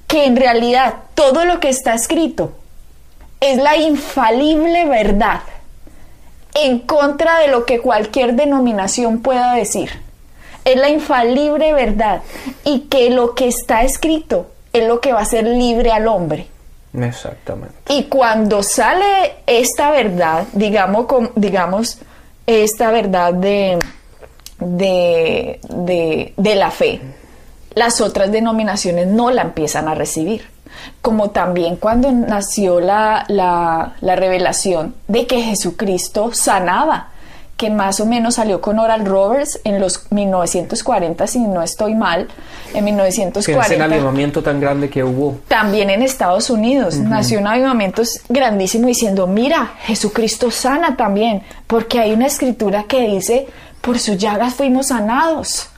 que 0.07 0.25
en 0.25 0.37
realidad 0.37 0.95
todo 1.15 1.45
lo 1.45 1.59
que 1.59 1.69
está 1.69 1.95
escrito 1.95 2.53
es 3.41 3.59
la 3.59 3.77
infalible 3.77 4.85
verdad 4.85 5.41
en 6.55 6.79
contra 6.79 7.41
de 7.41 7.49
lo 7.49 7.67
que 7.67 7.81
cualquier 7.81 8.35
denominación 8.35 9.21
pueda 9.21 9.55
decir. 9.55 10.10
Es 10.73 10.77
la 10.77 10.89
infalible 10.91 11.73
verdad 11.73 12.23
y 12.65 12.81
que 12.83 13.11
lo 13.11 13.35
que 13.35 13.49
está 13.49 13.83
escrito 13.83 14.47
es 14.73 14.87
lo 14.87 15.01
que 15.01 15.13
va 15.13 15.21
a 15.21 15.23
hacer 15.23 15.45
libre 15.47 15.91
al 15.93 16.07
hombre. 16.09 16.47
Exactamente. 16.99 17.75
Y 17.89 18.05
cuando 18.05 18.63
sale 18.63 19.35
esta 19.47 19.91
verdad, 19.91 20.45
digamos, 20.53 21.07
digamos 21.37 21.99
esta 22.47 22.91
verdad 22.91 23.33
de, 23.35 23.79
de, 24.59 25.61
de- 25.69 26.35
de 26.37 26.55
la 26.57 26.71
fe, 26.71 27.01
las 27.75 28.01
otras 28.01 28.31
denominaciones 28.33 29.07
no 29.07 29.31
la 29.31 29.43
empiezan 29.43 29.89
a 29.89 29.95
recibir. 29.95 30.49
Como 31.03 31.31
también 31.31 31.77
cuando 31.77 32.11
nació 32.13 32.81
la, 32.81 33.25
la, 33.29 33.95
la 34.01 34.17
revelación 34.17 34.95
de 35.09 35.27
que 35.27 35.41
Jesucristo 35.43 36.31
sanaba, 36.33 37.10
que 37.61 37.69
más 37.69 38.01
o 38.01 38.07
menos 38.07 38.37
salió 38.37 38.63
con 38.63 38.79
Oral 38.79 39.05
Roberts 39.05 39.61
en 39.65 39.81
los 39.81 40.11
1940, 40.11 41.27
si 41.27 41.41
no 41.41 41.63
estoy 41.63 41.95
mal, 41.95 42.21
en 42.21 42.27
Que 42.73 42.73
es 42.73 42.79
el 42.79 42.85
1940 42.85 43.85
avivamiento 43.85 44.43
tan 44.43 44.59
grande 44.61 44.89
que 44.89 45.05
hubo. 45.05 45.41
también 45.47 45.91
en 45.91 46.01
Estados 46.01 46.49
Unidos 46.49 46.97
nació 46.97 47.39
un 47.39 47.47
avivamiento 47.47 48.01
grandísimo 48.31 48.87
diciendo, 48.87 49.27
mira, 49.27 49.75
Jesucristo 49.83 50.51
sana 50.51 50.97
también, 50.97 51.43
porque 51.67 52.01
hay 52.01 52.15
una 52.15 52.29
escritura 52.29 52.85
que 52.85 53.07
dice, 53.07 53.47
por 53.83 53.99
sus 53.99 54.17
llagas 54.17 54.55
fuimos 54.55 54.87
sanados. 54.87 55.69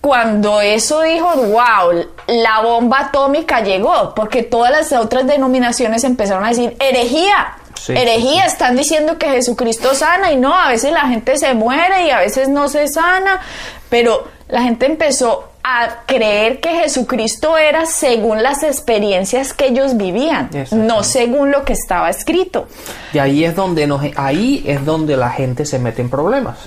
Cuando 0.00 0.60
eso 0.60 1.02
dijo, 1.02 1.34
wow, 1.34 2.06
la 2.28 2.60
bomba 2.62 3.06
atómica 3.06 3.60
llegó, 3.60 4.14
porque 4.14 4.44
todas 4.44 4.70
las 4.70 4.92
otras 4.92 5.26
denominaciones 5.26 6.04
empezaron 6.04 6.44
a 6.44 6.50
decir, 6.50 6.76
herejía, 6.78 7.56
Sí, 7.82 7.92
herejía, 7.96 8.44
están 8.46 8.76
diciendo 8.76 9.18
que 9.18 9.28
Jesucristo 9.30 9.94
sana 9.94 10.32
y 10.32 10.36
no, 10.36 10.54
a 10.54 10.68
veces 10.68 10.92
la 10.92 11.08
gente 11.08 11.36
se 11.38 11.54
muere 11.54 12.06
y 12.06 12.10
a 12.10 12.18
veces 12.20 12.48
no 12.48 12.68
se 12.68 12.88
sana, 12.88 13.40
pero 13.88 14.26
la 14.48 14.62
gente 14.62 14.86
empezó 14.86 15.44
a 15.62 16.02
creer 16.06 16.60
que 16.60 16.70
Jesucristo 16.70 17.58
era 17.58 17.84
según 17.84 18.42
las 18.42 18.62
experiencias 18.62 19.52
que 19.52 19.66
ellos 19.66 19.96
vivían, 19.98 20.48
no 20.72 21.02
según 21.02 21.50
lo 21.50 21.64
que 21.64 21.74
estaba 21.74 22.08
escrito. 22.08 22.66
Y 23.12 23.18
ahí 23.18 23.44
es 23.44 23.54
donde 23.54 23.86
nos, 23.86 24.00
ahí 24.16 24.64
es 24.66 24.84
donde 24.86 25.16
la 25.18 25.30
gente 25.30 25.66
se 25.66 25.78
mete 25.78 26.00
en 26.00 26.08
problemas. 26.08 26.58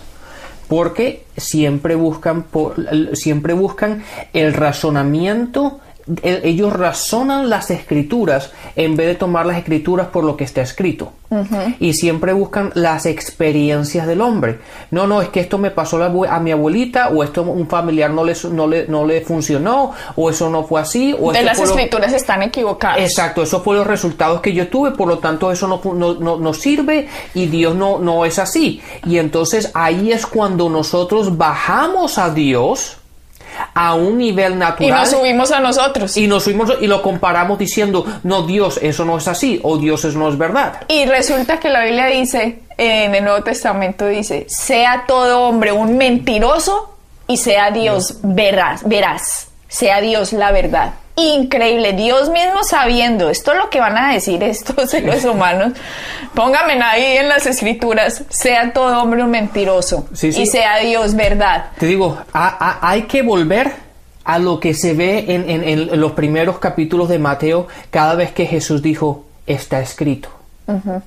Porque 0.67 1.25
siempre 1.35 1.95
buscan 1.95 2.43
por- 2.43 2.75
siempre 3.13 3.53
buscan 3.53 4.03
el 4.33 4.53
razonamiento 4.53 5.79
ellos 6.23 6.73
razonan 6.73 7.49
las 7.49 7.69
escrituras 7.71 8.51
en 8.75 8.95
vez 8.95 9.07
de 9.07 9.15
tomar 9.15 9.45
las 9.45 9.57
escrituras 9.57 10.07
por 10.07 10.23
lo 10.23 10.35
que 10.37 10.43
está 10.43 10.61
escrito. 10.61 11.13
Y 11.79 11.93
siempre 11.93 12.33
buscan 12.33 12.71
las 12.75 13.05
experiencias 13.05 14.05
del 14.05 14.19
hombre. 14.19 14.59
No, 14.91 15.07
no, 15.07 15.21
es 15.21 15.29
que 15.29 15.39
esto 15.39 15.57
me 15.57 15.71
pasó 15.71 16.03
a 16.03 16.39
mi 16.41 16.51
abuelita, 16.51 17.07
o 17.07 17.23
esto 17.23 17.41
a 17.41 17.43
un 17.45 17.67
familiar 17.69 18.11
no 18.11 18.25
le, 18.25 18.33
no 18.51 18.67
le, 18.67 18.85
no 18.87 19.05
le 19.05 19.21
funcionó, 19.21 19.93
o 20.17 20.29
eso 20.29 20.49
no 20.49 20.65
fue 20.65 20.81
así, 20.81 21.15
o 21.17 21.31
De 21.31 21.39
esto 21.39 21.45
las 21.45 21.57
lo- 21.59 21.63
escrituras 21.63 22.11
están 22.11 22.41
equivocadas. 22.43 22.99
Exacto, 22.99 23.43
esos 23.43 23.63
fueron 23.63 23.85
los 23.85 23.87
resultados 23.87 24.41
que 24.41 24.51
yo 24.53 24.67
tuve, 24.67 24.91
por 24.91 25.07
lo 25.07 25.19
tanto 25.19 25.49
eso 25.53 25.67
no, 25.69 25.81
no- 25.93 26.37
no 26.37 26.53
sirve 26.53 27.07
y 27.33 27.45
Dios 27.45 27.75
no, 27.75 27.99
no 27.99 28.25
es 28.25 28.37
así. 28.37 28.81
Y 29.05 29.17
entonces 29.17 29.71
ahí 29.73 30.11
es 30.11 30.25
cuando 30.25 30.69
nosotros 30.69 31.37
bajamos 31.37 32.17
a 32.17 32.29
Dios 32.33 32.97
a 33.73 33.95
un 33.95 34.17
nivel 34.17 34.53
y 34.53 34.57
natural 34.57 34.91
nos 34.91 35.09
subimos 35.09 35.51
a 35.51 35.59
nosotros. 35.59 36.15
y 36.17 36.27
nos 36.27 36.43
subimos 36.43 36.73
y 36.81 36.87
lo 36.87 37.01
comparamos 37.01 37.57
diciendo, 37.57 38.05
no 38.23 38.43
Dios, 38.43 38.79
eso 38.81 39.05
no 39.05 39.17
es 39.17 39.27
así, 39.27 39.59
o 39.63 39.77
Dios 39.77 40.03
eso 40.05 40.17
no 40.17 40.29
es 40.29 40.37
verdad. 40.37 40.81
Y 40.87 41.05
resulta 41.05 41.59
que 41.59 41.69
la 41.69 41.83
Biblia 41.83 42.07
dice, 42.07 42.59
en 42.77 43.15
el 43.15 43.23
Nuevo 43.23 43.43
Testamento 43.43 44.07
dice, 44.07 44.45
sea 44.47 45.05
todo 45.07 45.41
hombre 45.41 45.71
un 45.71 45.97
mentiroso 45.97 46.95
y 47.27 47.37
sea 47.37 47.71
Dios 47.71 48.17
veraz, 48.23 48.83
veraz, 48.87 49.47
sea 49.67 50.01
Dios 50.01 50.33
la 50.33 50.51
verdad. 50.51 50.93
Increíble, 51.15 51.93
Dios 51.93 52.29
mismo 52.29 52.63
sabiendo, 52.63 53.29
esto 53.29 53.51
es 53.51 53.57
lo 53.57 53.69
que 53.69 53.79
van 53.79 53.97
a 53.97 54.13
decir 54.13 54.41
estos 54.43 54.89
seres 54.91 55.25
humanos, 55.25 55.73
pónganme 56.33 56.81
ahí 56.81 57.17
en 57.17 57.27
las 57.29 57.45
escrituras, 57.45 58.23
sea 58.29 58.71
todo 58.73 59.01
hombre 59.01 59.23
un 59.23 59.29
mentiroso 59.31 60.07
Sí, 60.13 60.31
sí. 60.31 60.43
y 60.43 60.45
sea 60.47 60.77
Dios 60.77 61.15
verdad. 61.15 61.65
Te 61.77 61.85
digo, 61.85 62.17
ha- 62.33 62.79
ha- 62.81 62.89
hay 62.89 63.03
que 63.03 63.21
volver 63.21 63.73
a 64.23 64.39
lo 64.39 64.59
que 64.59 64.73
se 64.73 64.93
ve 64.93 65.25
en, 65.27 65.49
en- 65.49 65.63
en 65.63 65.99
los 65.99 66.13
primeros 66.13 66.59
capítulos 66.59 67.09
de 67.09 67.19
Mateo 67.19 67.67
cada 67.89 68.15
vez 68.15 68.31
que 68.31 68.45
Jesús 68.45 68.81
dijo, 68.81 69.25
está 69.45 69.79
escrito. 69.81 70.29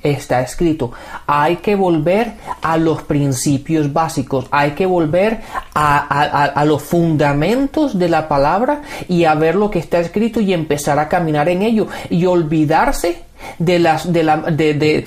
Está 0.03 0.40
escrito. 0.40 0.92
Hay 1.27 1.57
que 1.57 1.74
volver 1.77 2.33
a 2.62 2.77
los 2.77 3.03
principios 3.03 3.92
básicos, 3.92 4.46
hay 4.50 4.72
que 4.72 4.87
volver 4.87 5.40
a, 5.74 6.64
los 6.66 6.83
fundamentos 6.83 7.98
de 7.98 8.09
la 8.09 8.29
palabra 8.29 8.83
y 9.09 9.24
a 9.24 9.35
ver 9.35 9.55
lo 9.57 9.70
que 9.70 9.79
está 9.79 9.98
escrito 10.00 10.40
y 10.40 10.53
empezar 10.53 10.98
a 10.98 11.09
caminar 11.09 11.48
en 11.48 11.62
ello 11.62 11.88
y 12.11 12.27
olvidarse 12.27 13.22
de 13.59 13.79
las 13.79 14.12
de 14.12 14.22
de- 14.24 14.74
de, 14.74 15.07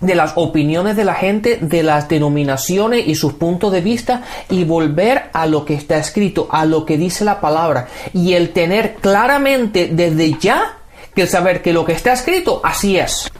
de 0.00 0.14
las 0.14 0.32
opiniones 0.36 0.94
de 0.96 1.04
la 1.04 1.14
gente, 1.14 1.58
de 1.60 1.82
las 1.82 2.06
denominaciones 2.08 3.06
y 3.06 3.14
sus 3.14 3.32
puntos 3.32 3.72
de 3.72 3.80
vista 3.80 4.22
y 4.50 4.64
volver 4.64 5.30
a 5.32 5.46
lo 5.46 5.64
que 5.64 5.72
está 5.74 5.96
escrito, 5.96 6.48
a 6.50 6.66
lo 6.66 6.84
que 6.84 6.98
dice 6.98 7.24
la 7.24 7.40
palabra 7.40 7.88
y 8.12 8.34
el 8.34 8.50
tener 8.52 8.96
claramente 8.96 9.88
desde 9.90 10.36
ya 10.38 10.74
que 11.14 11.26
saber 11.26 11.62
que 11.62 11.72
lo 11.72 11.86
que 11.86 11.92
está 11.92 12.12
escrito 12.12 12.60
así 12.62 12.98
es. 12.98 13.30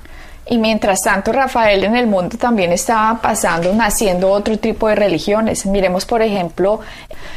Y 0.48 0.58
mientras 0.58 1.02
tanto, 1.02 1.32
Rafael 1.32 1.82
en 1.82 1.96
el 1.96 2.06
mundo 2.06 2.38
también 2.38 2.72
estaba 2.72 3.20
pasando, 3.20 3.72
naciendo 3.72 4.30
otro 4.30 4.58
tipo 4.58 4.88
de 4.88 4.94
religiones. 4.94 5.66
Miremos, 5.66 6.06
por 6.06 6.22
ejemplo, 6.22 6.80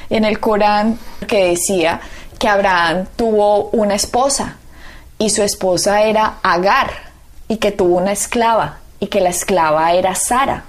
en 0.10 0.26
el 0.26 0.40
Corán 0.40 1.00
que 1.28 1.46
decía 1.48 2.02
que 2.38 2.48
Abraham 2.48 3.08
tuvo 3.16 3.70
una 3.72 3.96
esposa 3.96 4.58
y 5.18 5.32
su 5.32 5.42
esposa 5.42 6.04
era 6.04 6.36
Agar 6.44 6.92
y 7.48 7.58
que 7.58 7.72
tuvo 7.72 7.98
una 7.98 8.12
esclava 8.12 8.78
y 9.00 9.08
que 9.08 9.22
la 9.22 9.30
esclava 9.30 9.92
era 9.94 10.14
Sara. 10.14 10.66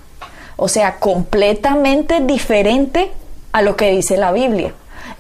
O 0.56 0.68
sea, 0.68 0.96
completamente 0.96 2.20
diferente 2.20 3.12
a 3.52 3.60
lo 3.60 3.76
que 3.76 3.90
dice 3.90 4.16
la 4.16 4.32
Biblia. 4.32 4.72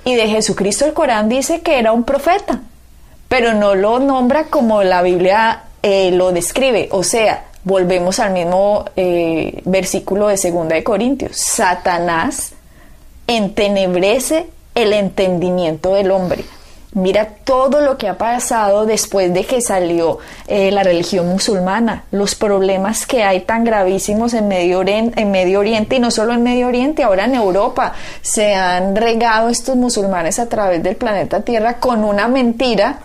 Y 0.04 0.14
de 0.14 0.28
Jesucristo 0.28 0.86
el 0.86 0.94
Corán 0.94 1.28
dice 1.28 1.60
que 1.60 1.78
era 1.78 1.92
un 1.92 2.04
profeta 2.04 2.60
pero 3.30 3.54
no 3.54 3.76
lo 3.76 4.00
nombra 4.00 4.46
como 4.46 4.82
la 4.82 5.02
Biblia 5.02 5.62
eh, 5.82 6.10
lo 6.12 6.32
describe. 6.32 6.88
O 6.92 7.02
sea, 7.02 7.44
volvemos 7.64 8.20
al 8.20 8.32
mismo 8.32 8.84
eh, 8.96 9.60
versículo 9.64 10.28
de 10.28 10.36
Segunda 10.36 10.74
de 10.74 10.84
Corintios. 10.84 11.36
Satanás 11.36 12.52
entenebrece 13.26 14.46
el 14.74 14.92
entendimiento 14.92 15.94
del 15.94 16.10
hombre. 16.10 16.44
Mira 16.92 17.28
todo 17.44 17.80
lo 17.82 17.96
que 17.98 18.08
ha 18.08 18.18
pasado 18.18 18.84
después 18.84 19.32
de 19.32 19.44
que 19.44 19.60
salió 19.60 20.18
eh, 20.48 20.72
la 20.72 20.82
religión 20.82 21.28
musulmana, 21.28 22.02
los 22.10 22.34
problemas 22.34 23.06
que 23.06 23.22
hay 23.22 23.42
tan 23.42 23.62
gravísimos 23.62 24.34
en 24.34 24.48
Medio, 24.48 24.82
en 24.84 25.30
Medio 25.30 25.60
Oriente 25.60 25.96
y 25.96 25.98
no 26.00 26.10
solo 26.10 26.32
en 26.32 26.42
Medio 26.42 26.66
Oriente, 26.66 27.04
ahora 27.04 27.26
en 27.26 27.36
Europa 27.36 27.92
se 28.22 28.54
han 28.56 28.96
regado 28.96 29.50
estos 29.50 29.76
musulmanes 29.76 30.40
a 30.40 30.48
través 30.48 30.82
del 30.82 30.96
planeta 30.96 31.42
Tierra 31.42 31.74
con 31.74 32.02
una 32.02 32.26
mentira, 32.26 32.98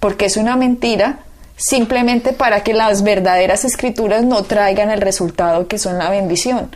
porque 0.00 0.24
es 0.24 0.36
una 0.36 0.56
mentira, 0.56 1.20
simplemente 1.62 2.32
para 2.32 2.64
que 2.64 2.74
las 2.74 3.04
verdaderas 3.04 3.64
escrituras 3.64 4.24
no 4.24 4.42
traigan 4.42 4.90
el 4.90 5.00
resultado 5.00 5.68
que 5.68 5.78
son 5.78 5.96
la 5.96 6.10
bendición. 6.10 6.74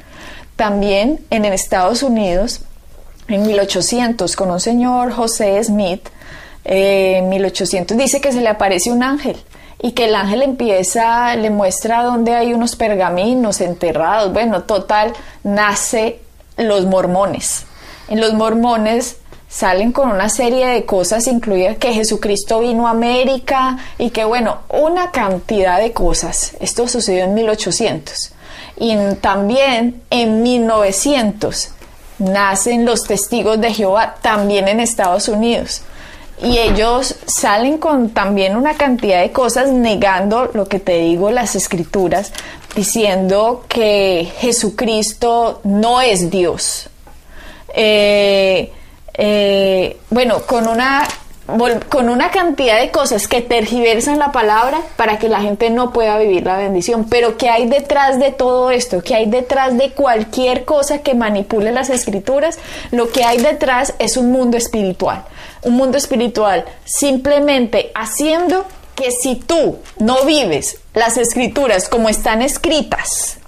También 0.55 1.19
en 1.31 1.45
Estados 1.45 2.05
Unidos, 2.05 2.61
en 3.27 3.43
1800, 3.49 4.37
con 4.37 4.49
un 4.53 4.61
señor 4.61 5.11
José 5.11 5.63
Smith, 5.65 6.09
eh, 6.65 7.17
en 7.19 7.29
1800 7.29 7.97
dice 7.97 8.21
que 8.21 8.31
se 8.31 8.41
le 8.41 8.49
aparece 8.49 8.93
un 8.93 9.03
ángel 9.03 9.37
y 9.83 9.91
que 9.91 10.05
el 10.05 10.15
ángel 10.15 10.43
empieza, 10.43 11.35
le 11.35 11.51
muestra 11.51 12.05
dónde 12.05 12.37
hay 12.37 12.55
unos 12.55 12.77
pergaminos 12.77 13.61
enterrados. 13.61 14.33
Bueno, 14.33 14.63
total, 14.63 15.13
nace 15.43 16.21
los 16.57 16.87
mormones. 16.87 17.67
En 18.09 18.21
los 18.21 18.35
mormones 18.35 19.17
salen 19.57 19.91
con 19.91 20.11
una 20.11 20.29
serie 20.29 20.67
de 20.67 20.85
cosas, 20.85 21.27
incluida 21.27 21.77
que 21.77 21.95
Jesucristo 21.95 22.61
vino 22.61 22.87
a 22.87 22.91
América 22.91 23.79
y 23.97 24.11
que, 24.11 24.23
bueno, 24.27 24.59
una 24.69 25.13
cantidad 25.13 25.81
de 25.81 25.93
cosas. 25.93 26.53
Esto 26.61 26.87
sucedió 26.87 27.25
en 27.25 27.33
1800. 27.33 28.33
Y 28.77 28.95
también 29.23 30.03
en 30.11 30.43
1900 30.43 31.71
nacen 32.19 32.85
los 32.85 33.05
testigos 33.05 33.59
de 33.59 33.73
Jehová, 33.73 34.17
también 34.21 34.69
en 34.69 34.79
Estados 34.79 35.27
Unidos. 35.27 35.81
Y 36.43 36.59
ellos 36.59 37.15
salen 37.27 37.79
con 37.79 38.11
también 38.11 38.57
una 38.57 38.75
cantidad 38.75 39.23
de 39.23 39.33
cosas 39.33 39.71
negando 39.71 40.51
lo 40.53 40.69
que 40.69 40.81
te 40.81 40.99
digo, 40.99 41.31
las 41.31 41.57
escrituras, 41.57 42.35
diciendo 42.75 43.65
que 43.69 44.31
Jesucristo 44.37 45.63
no 45.65 46.03
es 46.03 46.31
Dios. 46.31 46.91
Eh, 47.73 48.71
eh, 49.17 49.97
bueno, 50.11 50.43
con 50.43 50.67
una 50.69 51.07
con 51.89 52.09
una 52.09 52.33
cantidad 52.33 52.81
de 52.81 52.91
cosas 52.91 53.29
que 53.29 53.41
tergiversan 53.41 54.19
la 54.19 54.33
palabra 54.33 54.81
para 54.97 55.19
que 55.19 55.29
la 55.29 55.41
gente 55.41 55.71
no 55.71 55.93
pueda 55.93 56.19
vivir 56.19 56.45
la 56.45 56.57
bendición. 56.57 57.07
Pero 57.09 57.37
¿qué 57.37 57.49
hay 57.49 57.69
detrás 57.69 58.19
de 58.19 58.33
todo 58.33 58.71
esto? 58.71 59.01
¿Qué 59.01 59.15
hay 59.15 59.27
detrás 59.27 59.79
de 59.79 59.93
cualquier 59.93 60.65
cosa 60.65 60.99
que 60.99 61.15
manipule 61.15 61.71
las 61.71 61.89
escrituras? 61.89 62.59
Lo 62.91 63.11
que 63.11 63.23
hay 63.23 63.39
detrás 63.39 63.95
es 64.01 64.17
un 64.17 64.33
mundo 64.33 64.57
espiritual. 64.57 65.25
Un 65.63 65.75
mundo 65.75 65.97
espiritual 65.97 66.65
simplemente 66.85 67.93
haciendo 67.95 68.65
que 68.97 69.13
si 69.13 69.37
tú 69.37 69.79
no 69.99 70.25
vives 70.25 70.81
las 70.95 71.17
escrituras 71.17 71.89
como 71.89 72.09
están 72.09 72.43
escritas, 72.43 73.39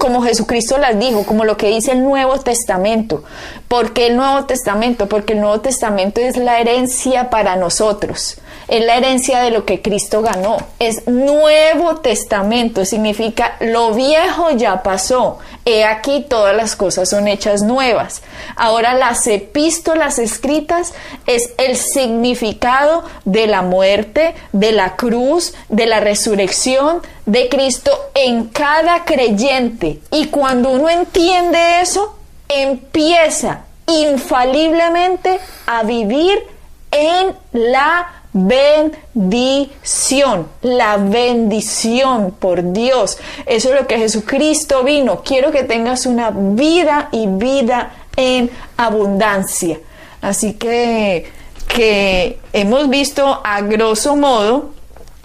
como 0.00 0.22
Jesucristo 0.22 0.78
las 0.78 0.98
dijo, 0.98 1.24
como 1.24 1.44
lo 1.44 1.56
que 1.56 1.68
dice 1.68 1.92
el 1.92 2.02
Nuevo 2.02 2.38
Testamento. 2.40 3.22
¿Por 3.70 3.92
qué 3.92 4.08
el 4.08 4.16
Nuevo 4.16 4.46
Testamento? 4.46 5.08
Porque 5.08 5.34
el 5.34 5.40
Nuevo 5.42 5.60
Testamento 5.60 6.20
es 6.20 6.36
la 6.36 6.58
herencia 6.58 7.30
para 7.30 7.54
nosotros. 7.54 8.38
Es 8.66 8.84
la 8.84 8.96
herencia 8.96 9.42
de 9.42 9.52
lo 9.52 9.64
que 9.64 9.80
Cristo 9.80 10.22
ganó. 10.22 10.56
Es 10.80 11.06
Nuevo 11.06 11.98
Testamento. 11.98 12.84
Significa 12.84 13.54
lo 13.60 13.94
viejo 13.94 14.50
ya 14.50 14.82
pasó. 14.82 15.38
He 15.64 15.84
aquí 15.84 16.26
todas 16.28 16.56
las 16.56 16.74
cosas 16.74 17.08
son 17.08 17.28
hechas 17.28 17.62
nuevas. 17.62 18.22
Ahora 18.56 18.94
las 18.94 19.24
epístolas 19.28 20.18
escritas 20.18 20.92
es 21.28 21.52
el 21.56 21.76
significado 21.76 23.04
de 23.24 23.46
la 23.46 23.62
muerte, 23.62 24.34
de 24.50 24.72
la 24.72 24.96
cruz, 24.96 25.54
de 25.68 25.86
la 25.86 26.00
resurrección 26.00 27.02
de 27.24 27.48
Cristo 27.48 27.92
en 28.14 28.48
cada 28.48 29.04
creyente. 29.04 30.00
Y 30.10 30.26
cuando 30.26 30.70
uno 30.70 30.88
entiende 30.88 31.82
eso, 31.82 32.16
empieza 32.50 33.62
infaliblemente 33.86 35.40
a 35.66 35.82
vivir 35.82 36.42
en 36.90 37.34
la 37.52 38.20
bendición, 38.32 40.48
la 40.62 40.96
bendición 40.96 42.32
por 42.32 42.72
Dios. 42.72 43.18
Eso 43.46 43.72
es 43.72 43.80
lo 43.80 43.86
que 43.86 43.98
Jesucristo 43.98 44.84
vino. 44.84 45.22
Quiero 45.22 45.50
que 45.50 45.64
tengas 45.64 46.06
una 46.06 46.30
vida 46.30 47.08
y 47.12 47.26
vida 47.26 47.92
en 48.16 48.50
abundancia. 48.76 49.78
Así 50.20 50.54
que, 50.54 51.30
que 51.68 52.38
hemos 52.52 52.88
visto 52.88 53.40
a 53.42 53.60
grosso 53.62 54.16
modo 54.16 54.70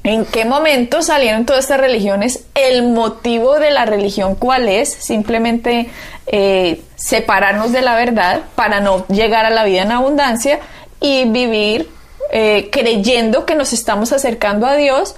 en 0.06 0.24
qué 0.24 0.46
momento 0.46 1.02
salieron 1.02 1.46
todas 1.46 1.66
estas 1.66 1.80
religiones, 1.80 2.46
el 2.54 2.84
motivo 2.84 3.60
de 3.60 3.72
la 3.72 3.86
religión 3.86 4.36
cuál 4.36 4.70
es, 4.70 4.94
simplemente 4.94 5.90
eh, 6.28 6.82
separarnos 6.96 7.72
de 7.72 7.82
la 7.82 7.96
verdad 7.96 8.42
para 8.54 8.80
no 8.80 9.06
llegar 9.08 9.46
a 9.46 9.50
la 9.50 9.64
vida 9.64 9.82
en 9.82 9.92
abundancia 9.92 10.60
y 11.02 11.26
vivir 11.26 11.90
eh, 12.32 12.70
creyendo 12.72 13.46
que 13.48 13.56
nos 13.56 13.74
estamos 13.74 14.14
acercando 14.14 14.68
a 14.68 14.76
Dios, 14.76 15.16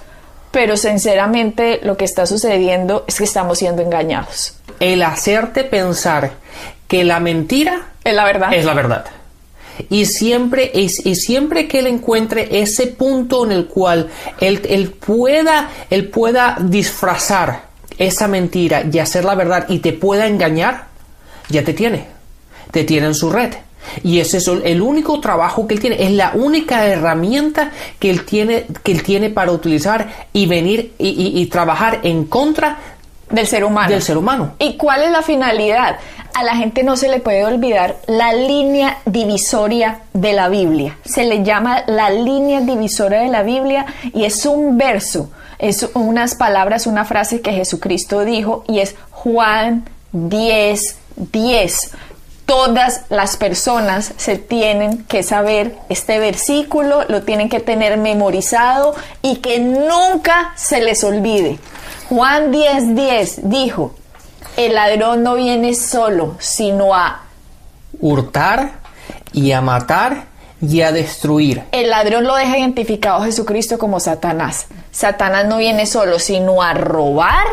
pero 0.52 0.78
sinceramente 0.78 1.80
lo 1.82 1.98
que 1.98 2.06
está 2.06 2.24
sucediendo 2.24 3.04
es 3.06 3.18
que 3.18 3.24
estamos 3.24 3.58
siendo 3.58 3.82
engañados. 3.82 4.54
El 4.80 5.02
hacerte 5.02 5.64
pensar 5.64 6.32
que 6.88 7.04
la 7.04 7.20
mentira 7.20 7.88
Es 8.04 8.14
la 8.14 8.24
verdad. 8.24 8.54
es 8.54 8.64
la 8.64 8.72
verdad. 8.72 9.04
Y 9.90 10.06
siempre, 10.06 10.70
es, 10.74 11.04
y 11.06 11.14
siempre 11.14 11.68
que 11.68 11.78
él 11.80 11.86
encuentre 11.86 12.60
ese 12.60 12.88
punto 12.88 13.44
en 13.44 13.52
el 13.52 13.66
cual 13.66 14.08
él, 14.40 14.60
él 14.68 14.90
pueda, 14.90 15.70
él 15.90 16.08
pueda 16.08 16.56
disfrazar 16.60 17.68
esa 17.98 18.28
mentira 18.28 18.84
y 18.90 18.98
hacer 18.98 19.24
la 19.24 19.34
verdad 19.34 19.66
y 19.68 19.78
te 19.78 19.92
pueda 19.92 20.26
engañar, 20.26 20.86
ya 21.48 21.62
te 21.64 21.72
tiene. 21.74 22.06
Te 22.70 22.84
tiene 22.84 23.06
en 23.08 23.14
su 23.14 23.30
red. 23.30 23.54
Y 24.02 24.20
ese 24.20 24.36
es 24.38 24.48
el, 24.48 24.82
único 24.82 25.18
trabajo 25.20 25.66
que 25.66 25.74
él 25.74 25.80
tiene, 25.80 26.02
es 26.04 26.10
la 26.12 26.32
única 26.34 26.86
herramienta 26.86 27.72
que 27.98 28.10
él 28.10 28.24
tiene, 28.26 28.66
que 28.82 28.92
él 28.92 29.02
tiene 29.02 29.30
para 29.30 29.52
utilizar 29.52 30.26
y 30.32 30.44
venir 30.46 30.92
y, 30.98 31.08
y- 31.08 31.40
y 31.40 31.46
trabajar 31.46 32.00
en 32.02 32.24
contra 32.24 32.78
del 33.30 33.46
ser 33.46 33.64
humano. 33.64 33.90
del 33.90 34.02
ser 34.02 34.16
humano. 34.16 34.54
¿Y 34.58 34.76
cuál 34.76 35.02
es 35.02 35.10
la 35.10 35.22
finalidad? 35.22 35.98
A 36.34 36.42
la 36.44 36.56
gente 36.56 36.82
no 36.82 36.96
se 36.96 37.08
le 37.08 37.20
puede 37.20 37.44
olvidar 37.44 37.96
la 38.06 38.32
línea 38.32 38.98
divisoria 39.06 40.00
de 40.12 40.32
la 40.32 40.48
Biblia. 40.48 40.96
Se 41.04 41.24
le 41.24 41.42
llama 41.42 41.82
la 41.86 42.10
línea 42.10 42.60
divisoria 42.60 43.20
de 43.20 43.28
la 43.28 43.42
Biblia 43.42 43.86
y 44.14 44.24
es 44.24 44.46
un 44.46 44.78
verso, 44.78 45.30
es 45.58 45.88
unas 45.94 46.34
palabras, 46.34 46.86
una 46.86 47.04
frase 47.04 47.40
que 47.40 47.52
Jesucristo 47.52 48.24
dijo 48.24 48.64
y 48.68 48.80
es 48.80 48.94
Juan 49.10 49.84
10, 50.12 50.96
10. 51.16 51.90
Todas 52.46 53.02
las 53.10 53.36
personas 53.36 54.14
se 54.16 54.38
tienen 54.38 55.04
que 55.04 55.22
saber 55.22 55.76
este 55.90 56.18
versículo, 56.18 57.04
lo 57.08 57.22
tienen 57.22 57.50
que 57.50 57.60
tener 57.60 57.98
memorizado 57.98 58.94
y 59.20 59.36
que 59.36 59.58
nunca 59.58 60.52
se 60.56 60.80
les 60.80 61.04
olvide. 61.04 61.58
Juan 62.08 62.52
10:10 62.52 62.94
10 62.94 63.50
dijo, 63.50 63.94
el 64.56 64.74
ladrón 64.74 65.22
no 65.22 65.34
viene 65.34 65.74
solo, 65.74 66.36
sino 66.38 66.94
a... 66.94 67.22
hurtar 68.00 68.72
y 69.32 69.52
a 69.52 69.60
matar 69.60 70.26
y 70.60 70.80
a 70.80 70.90
destruir. 70.90 71.64
El 71.70 71.90
ladrón 71.90 72.24
lo 72.24 72.34
deja 72.34 72.58
identificado 72.58 73.22
a 73.22 73.24
Jesucristo 73.26 73.78
como 73.78 74.00
Satanás. 74.00 74.66
Satanás 74.90 75.46
no 75.46 75.58
viene 75.58 75.86
solo, 75.86 76.18
sino 76.18 76.62
a 76.62 76.74
robar, 76.74 77.46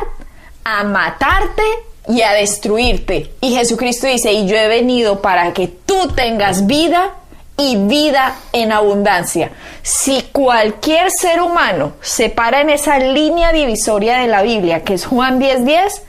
a 0.64 0.84
matarte 0.84 1.64
y 2.08 2.22
a 2.22 2.32
destruirte. 2.32 3.34
Y 3.42 3.56
Jesucristo 3.56 4.08
dice, 4.08 4.34
y 4.34 4.48
yo 4.48 4.56
he 4.56 4.68
venido 4.68 5.22
para 5.22 5.54
que 5.54 5.68
tú 5.68 6.08
tengas 6.16 6.66
vida 6.66 7.14
y 7.58 7.78
vida 7.78 8.36
en 8.54 8.72
abundancia. 8.72 9.52
Si 9.82 10.24
cualquier 10.32 11.12
ser 11.12 11.42
humano 11.42 11.94
se 12.02 12.30
para 12.30 12.62
en 12.62 12.70
esa 12.70 13.00
línea 13.00 13.54
divisoria 13.54 14.18
de 14.18 14.28
la 14.28 14.42
Biblia, 14.42 14.84
que 14.84 14.96
es 14.96 15.06
Juan 15.06 15.40
10:10, 15.40 16.02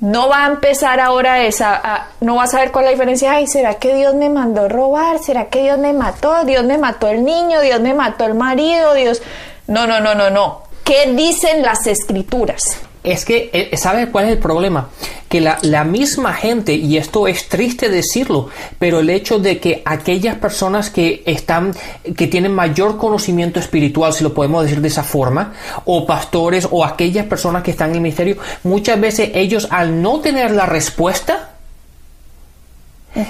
no 0.00 0.28
va 0.28 0.44
a 0.44 0.48
empezar 0.48 1.00
ahora 1.00 1.42
esa, 1.44 2.08
no 2.20 2.36
va 2.36 2.44
a 2.44 2.46
saber 2.46 2.70
cuál 2.70 2.84
es 2.84 2.90
la 2.90 2.92
diferencia. 2.92 3.32
Ay, 3.32 3.46
¿será 3.46 3.74
que 3.74 3.94
Dios 3.94 4.14
me 4.14 4.28
mandó 4.28 4.68
robar? 4.68 5.18
¿Será 5.20 5.46
que 5.46 5.62
Dios 5.62 5.78
me 5.78 5.92
mató? 5.92 6.44
Dios 6.44 6.64
me 6.64 6.78
mató 6.78 7.08
el 7.08 7.24
niño, 7.24 7.60
Dios 7.60 7.80
me 7.80 7.94
mató 7.94 8.26
el 8.26 8.34
marido, 8.34 8.94
Dios. 8.94 9.22
No, 9.66 9.86
no, 9.86 10.00
no, 10.00 10.14
no, 10.14 10.30
no. 10.30 10.62
¿Qué 10.84 11.12
dicen 11.14 11.62
las 11.62 11.86
escrituras? 11.86 12.78
Es 13.06 13.24
que, 13.24 13.50
eh, 13.52 13.76
¿sabes 13.76 14.08
cuál 14.10 14.24
es 14.24 14.32
el 14.32 14.38
problema? 14.38 14.88
Que 15.28 15.40
la, 15.40 15.84
misma 15.84 16.34
gente, 16.34 16.74
y 16.74 16.96
esto 16.96 17.28
es 17.28 17.48
triste 17.48 17.88
decirlo, 17.88 18.48
pero 18.80 18.98
el 18.98 19.10
hecho 19.10 19.38
de 19.38 19.60
que 19.60 19.80
aquellas 19.84 20.34
personas 20.38 20.90
que 20.90 21.22
están, 21.24 21.72
que 22.16 22.26
tienen 22.26 22.52
mayor 22.52 22.96
conocimiento 22.96 23.60
espiritual, 23.60 24.12
si 24.12 24.24
lo 24.24 24.34
podemos 24.34 24.64
decir 24.64 24.80
de 24.80 24.88
esa 24.88 25.04
forma, 25.04 25.54
o 25.84 26.04
pastores, 26.04 26.66
o 26.68 26.84
aquellas 26.84 27.26
personas 27.26 27.62
que 27.62 27.70
están 27.70 27.90
en 27.90 27.96
el 27.96 28.00
ministerio, 28.02 28.38
muchas 28.64 29.00
veces 29.00 29.30
ellos 29.34 29.68
al 29.70 30.02
no 30.02 30.18
tener 30.18 30.50
la 30.50 30.66
respuesta, 30.66 31.50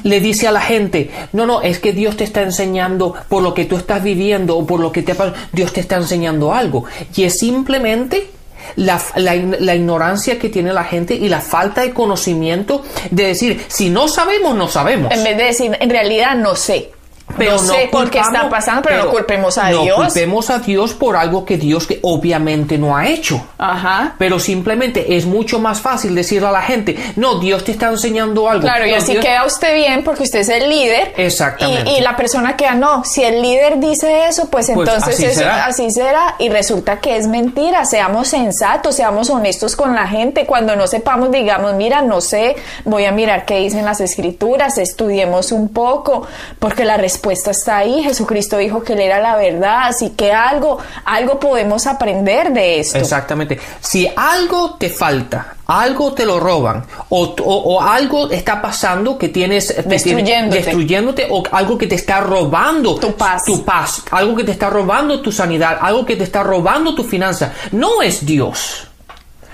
le 0.05 0.21
dice 0.21 0.49
a 0.49 0.53
la 0.53 0.63
gente, 0.63 1.11
no, 1.35 1.45
no, 1.45 1.61
es 1.61 1.81
que 1.81 1.93
Dios 1.93 2.17
te 2.17 2.25
está 2.25 2.41
enseñando 2.41 3.15
por 3.29 3.43
lo 3.43 3.53
que 3.53 3.67
tú 3.67 3.77
estás 3.77 4.03
viviendo 4.03 4.57
o 4.57 4.67
por 4.67 4.81
lo 4.81 4.91
que 4.91 5.03
te 5.03 5.15
pasa, 5.15 5.35
Dios 5.53 5.75
te 5.75 5.81
está 5.81 5.97
enseñando 5.97 6.55
algo. 6.55 6.87
Y 7.15 7.25
es 7.25 7.39
simplemente 7.39 8.31
la, 8.77 9.01
la, 9.17 9.35
la 9.35 9.75
ignorancia 9.75 10.39
que 10.39 10.49
tiene 10.49 10.73
la 10.73 10.85
gente 10.85 11.15
y 11.15 11.29
la 11.29 11.41
falta 11.41 11.83
de 11.83 11.93
conocimiento 11.93 12.85
de 13.11 13.29
decir, 13.29 13.65
si 13.69 13.91
no 13.91 14.09
sabemos, 14.09 14.55
no 14.55 14.69
sabemos. 14.69 15.13
En 15.13 15.25
vez 15.25 15.37
de 15.37 15.45
decir, 15.45 15.77
en 15.81 15.91
realidad 15.91 16.35
no 16.37 16.57
sé. 16.57 16.91
No 17.29 17.59
sé 17.59 17.89
por 17.91 18.09
qué 18.11 18.21
está 18.21 18.49
pasando, 18.49 18.83
pero, 18.83 19.05
no 19.05 19.11
culpemos 19.11 19.59
a 19.59 19.71
no 19.71 19.83
Dios. 19.83 19.97
culpemos 19.97 20.49
a 20.49 20.59
Dios 20.61 20.95
por 20.95 21.17
algo 21.17 21.45
que 21.45 21.59
Dios 21.59 21.87
que 21.87 21.99
obviamente 22.03 22.79
no 22.79 22.97
ha 22.97 23.09
hecho. 23.09 23.45
Ajá. 23.59 24.15
Pero 24.19 24.39
simplemente 24.39 25.17
es 25.17 25.27
mucho 25.27 25.59
más 25.59 25.81
fácil 25.81 26.15
decirle 26.15 26.49
a 26.49 26.53
la 26.53 26.63
gente, 26.63 26.97
no, 27.17 27.39
Dios 27.41 27.65
te 27.65 27.73
está 27.73 27.89
enseñando 27.89 28.49
algo. 28.49 28.63
Claro, 28.63 28.87
y 28.87 28.93
No, 28.93 28.97
así 28.97 29.13
Dios- 29.13 29.25
queda 29.25 29.45
usted 29.45 29.75
bien 29.75 30.05
porque 30.05 30.23
usted 30.23 30.39
es 30.41 30.49
el 30.49 30.69
líder. 30.71 31.13
Exactamente. 31.17 31.91
Y, 31.91 31.97
y 31.99 32.01
la 32.01 32.17
persona 32.17 32.57
queda, 32.57 32.75
no, 32.75 33.05
si 33.05 33.23
el 33.25 33.43
líder 33.43 33.81
dice 33.81 34.29
eso, 34.29 34.49
pues 34.49 34.71
Pues 34.73 34.89
entonces 34.89 35.15
así 35.15 35.25
eso- 35.27 35.41
será. 35.41 35.67
así 35.67 35.91
será. 35.91 36.37
Y 36.39 36.49
resulta 36.49 37.01
que 37.01 37.17
es 37.17 37.27
mentira. 37.27 37.85
Seamos 37.85 38.29
sensatos, 38.29 38.95
seamos 38.95 39.29
honestos 39.31 39.77
con 39.77 39.95
la 39.95 40.07
gente. 40.07 40.47
Cuando 40.47 40.77
no 40.77 40.87
sepamos, 40.87 41.31
digamos, 41.33 41.75
mira, 41.75 42.03
no 42.03 42.21
sé, 42.21 42.57
voy 42.85 43.05
a 43.05 43.13
mirar 43.13 43.45
qué 43.45 43.59
dicen 43.59 43.85
las 43.85 44.01
escrituras, 44.01 44.79
estudiemos 44.79 45.53
un 45.53 45.69
poco, 45.71 46.27
porque 46.61 46.85
la 46.85 46.97
respuesta 46.97 47.16
está 47.25 47.79
ahí. 47.79 48.03
Jesucristo 48.03 48.57
dijo 48.59 48.83
que 48.83 48.93
él 48.95 49.01
era 49.01 49.19
la 49.21 49.37
verdad, 49.37 49.87
así 49.89 50.11
que 50.11 50.33
algo, 50.33 50.79
algo 51.05 51.39
podemos 51.41 51.87
aprender 51.87 52.53
de 52.53 52.81
esto. 52.81 52.99
Exactamente. 52.99 53.59
Si 53.81 54.09
algo 54.17 54.75
te 54.79 54.89
falta, 54.91 55.55
algo 55.67 56.13
te 56.13 56.25
lo 56.25 56.39
roban, 56.39 56.85
o, 57.09 57.35
o- 57.43 57.75
o 57.77 57.81
algo 57.81 58.31
está 58.31 58.63
pasando 58.63 59.19
que 59.19 59.29
tienes 59.29 59.75
Destruyéndote. 59.87 60.63
destruyéndote, 60.63 61.27
o 61.31 61.43
algo 61.51 61.77
que 61.77 61.87
te 61.87 61.97
está 61.97 62.21
robando 62.21 62.95
Tu 62.97 63.13
paz. 63.15 63.45
tu 63.45 63.65
paz, 63.65 64.03
algo 64.11 64.37
que 64.37 64.45
te 64.45 64.53
está 64.53 64.71
robando 64.71 65.21
tu 65.21 65.33
sanidad, 65.33 65.79
algo 65.81 66.05
que 66.07 66.17
te 66.17 66.25
está 66.25 66.43
robando 66.43 66.95
tu 66.95 67.03
finanza, 67.05 67.53
no 67.73 68.01
es 68.03 68.25
Dios. 68.25 68.86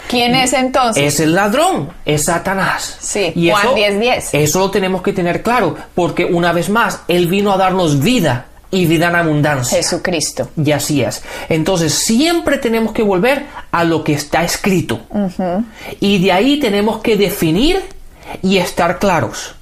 ¿Quién 0.08 0.34
es 0.34 0.52
entonces? 0.52 1.14
Es 1.14 1.20
el 1.20 1.34
ladrón, 1.34 1.90
es 2.04 2.24
Satanás. 2.24 2.98
Sí, 3.00 3.32
y 3.34 3.50
Juan 3.50 3.66
eso, 3.66 3.74
10:10. 3.76 4.28
Eso 4.32 4.58
lo 4.58 4.70
tenemos 4.70 5.02
que 5.02 5.12
tener 5.12 5.42
claro, 5.42 5.76
porque 5.94 6.24
una 6.24 6.52
vez 6.52 6.68
más, 6.68 7.00
Él 7.08 7.28
vino 7.28 7.52
a 7.52 7.56
darnos 7.56 8.00
vida 8.00 8.46
y 8.70 8.86
vida 8.86 9.08
en 9.08 9.16
abundancia. 9.16 9.76
Jesucristo. 9.76 10.48
Y 10.56 10.72
así 10.72 11.02
es. 11.02 11.22
Entonces 11.48 11.92
siempre 11.92 12.58
tenemos 12.58 12.92
que 12.92 13.02
volver 13.02 13.44
a 13.70 13.84
lo 13.84 14.02
que 14.02 14.14
está 14.14 14.42
escrito. 14.42 15.00
Y 16.00 16.22
de 16.22 16.32
ahí 16.32 16.58
tenemos 16.58 17.00
que 17.00 17.16
definir 17.16 17.82
y 18.42 18.58
estar 18.58 18.98
claros 18.98 19.54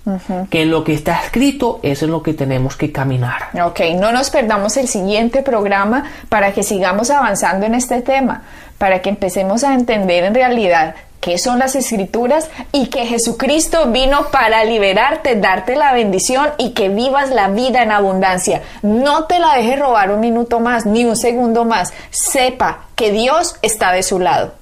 que 0.51 0.63
en 0.63 0.71
lo 0.71 0.85
que 0.85 0.95
está 0.95 1.23
escrito 1.23 1.81
es 1.83 2.03
en 2.03 2.11
lo 2.11 2.23
que 2.23 2.35
tenemos 2.35 2.77
que 2.77 2.93
caminar. 2.93 3.51
Ok, 3.65 3.81
no 3.97 4.13
nos 4.13 4.31
perdamos 4.31 4.77
el 4.77 4.89
siguiente 4.89 5.43
programa 5.43 6.05
para 6.29 6.53
que 6.53 6.63
sigamos 6.63 7.11
avanzando 7.11 7.67
en 7.67 7.75
este 7.75 8.03
tema, 8.03 8.43
para 8.79 9.03
que 9.03 9.11
empecemos 9.11 9.65
a 9.65 9.75
entender 9.75 10.25
en 10.25 10.35
realidad 10.35 10.95
qué 11.21 11.39
son 11.39 11.59
las 11.59 11.77
escrituras 11.77 12.51
y 12.73 12.87
que 12.87 13.07
Jesucristo 13.07 13.91
vino 13.91 14.29
para 14.31 14.65
liberarte, 14.65 15.37
darte 15.37 15.77
la 15.77 15.93
bendición 15.93 16.49
y 16.59 16.71
que 16.71 16.89
vivas 16.89 17.31
la 17.31 17.49
vida 17.49 17.83
en 17.83 17.93
abundancia. 17.93 18.63
No 18.83 19.25
te 19.25 19.39
la 19.39 19.55
dejes 19.55 19.79
robar 19.79 20.11
un 20.11 20.21
minuto 20.21 20.61
más, 20.61 20.87
ni 20.87 21.05
un 21.05 21.17
segundo 21.17 21.65
más. 21.65 21.93
Sepa 22.11 22.87
que 22.97 23.13
Dios 23.13 23.57
está 23.63 23.93
de 23.93 24.03
su 24.03 24.19
lado. 24.19 24.55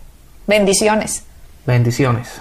Bendiciones. 0.47 1.23
Bendiciones. 1.65 2.41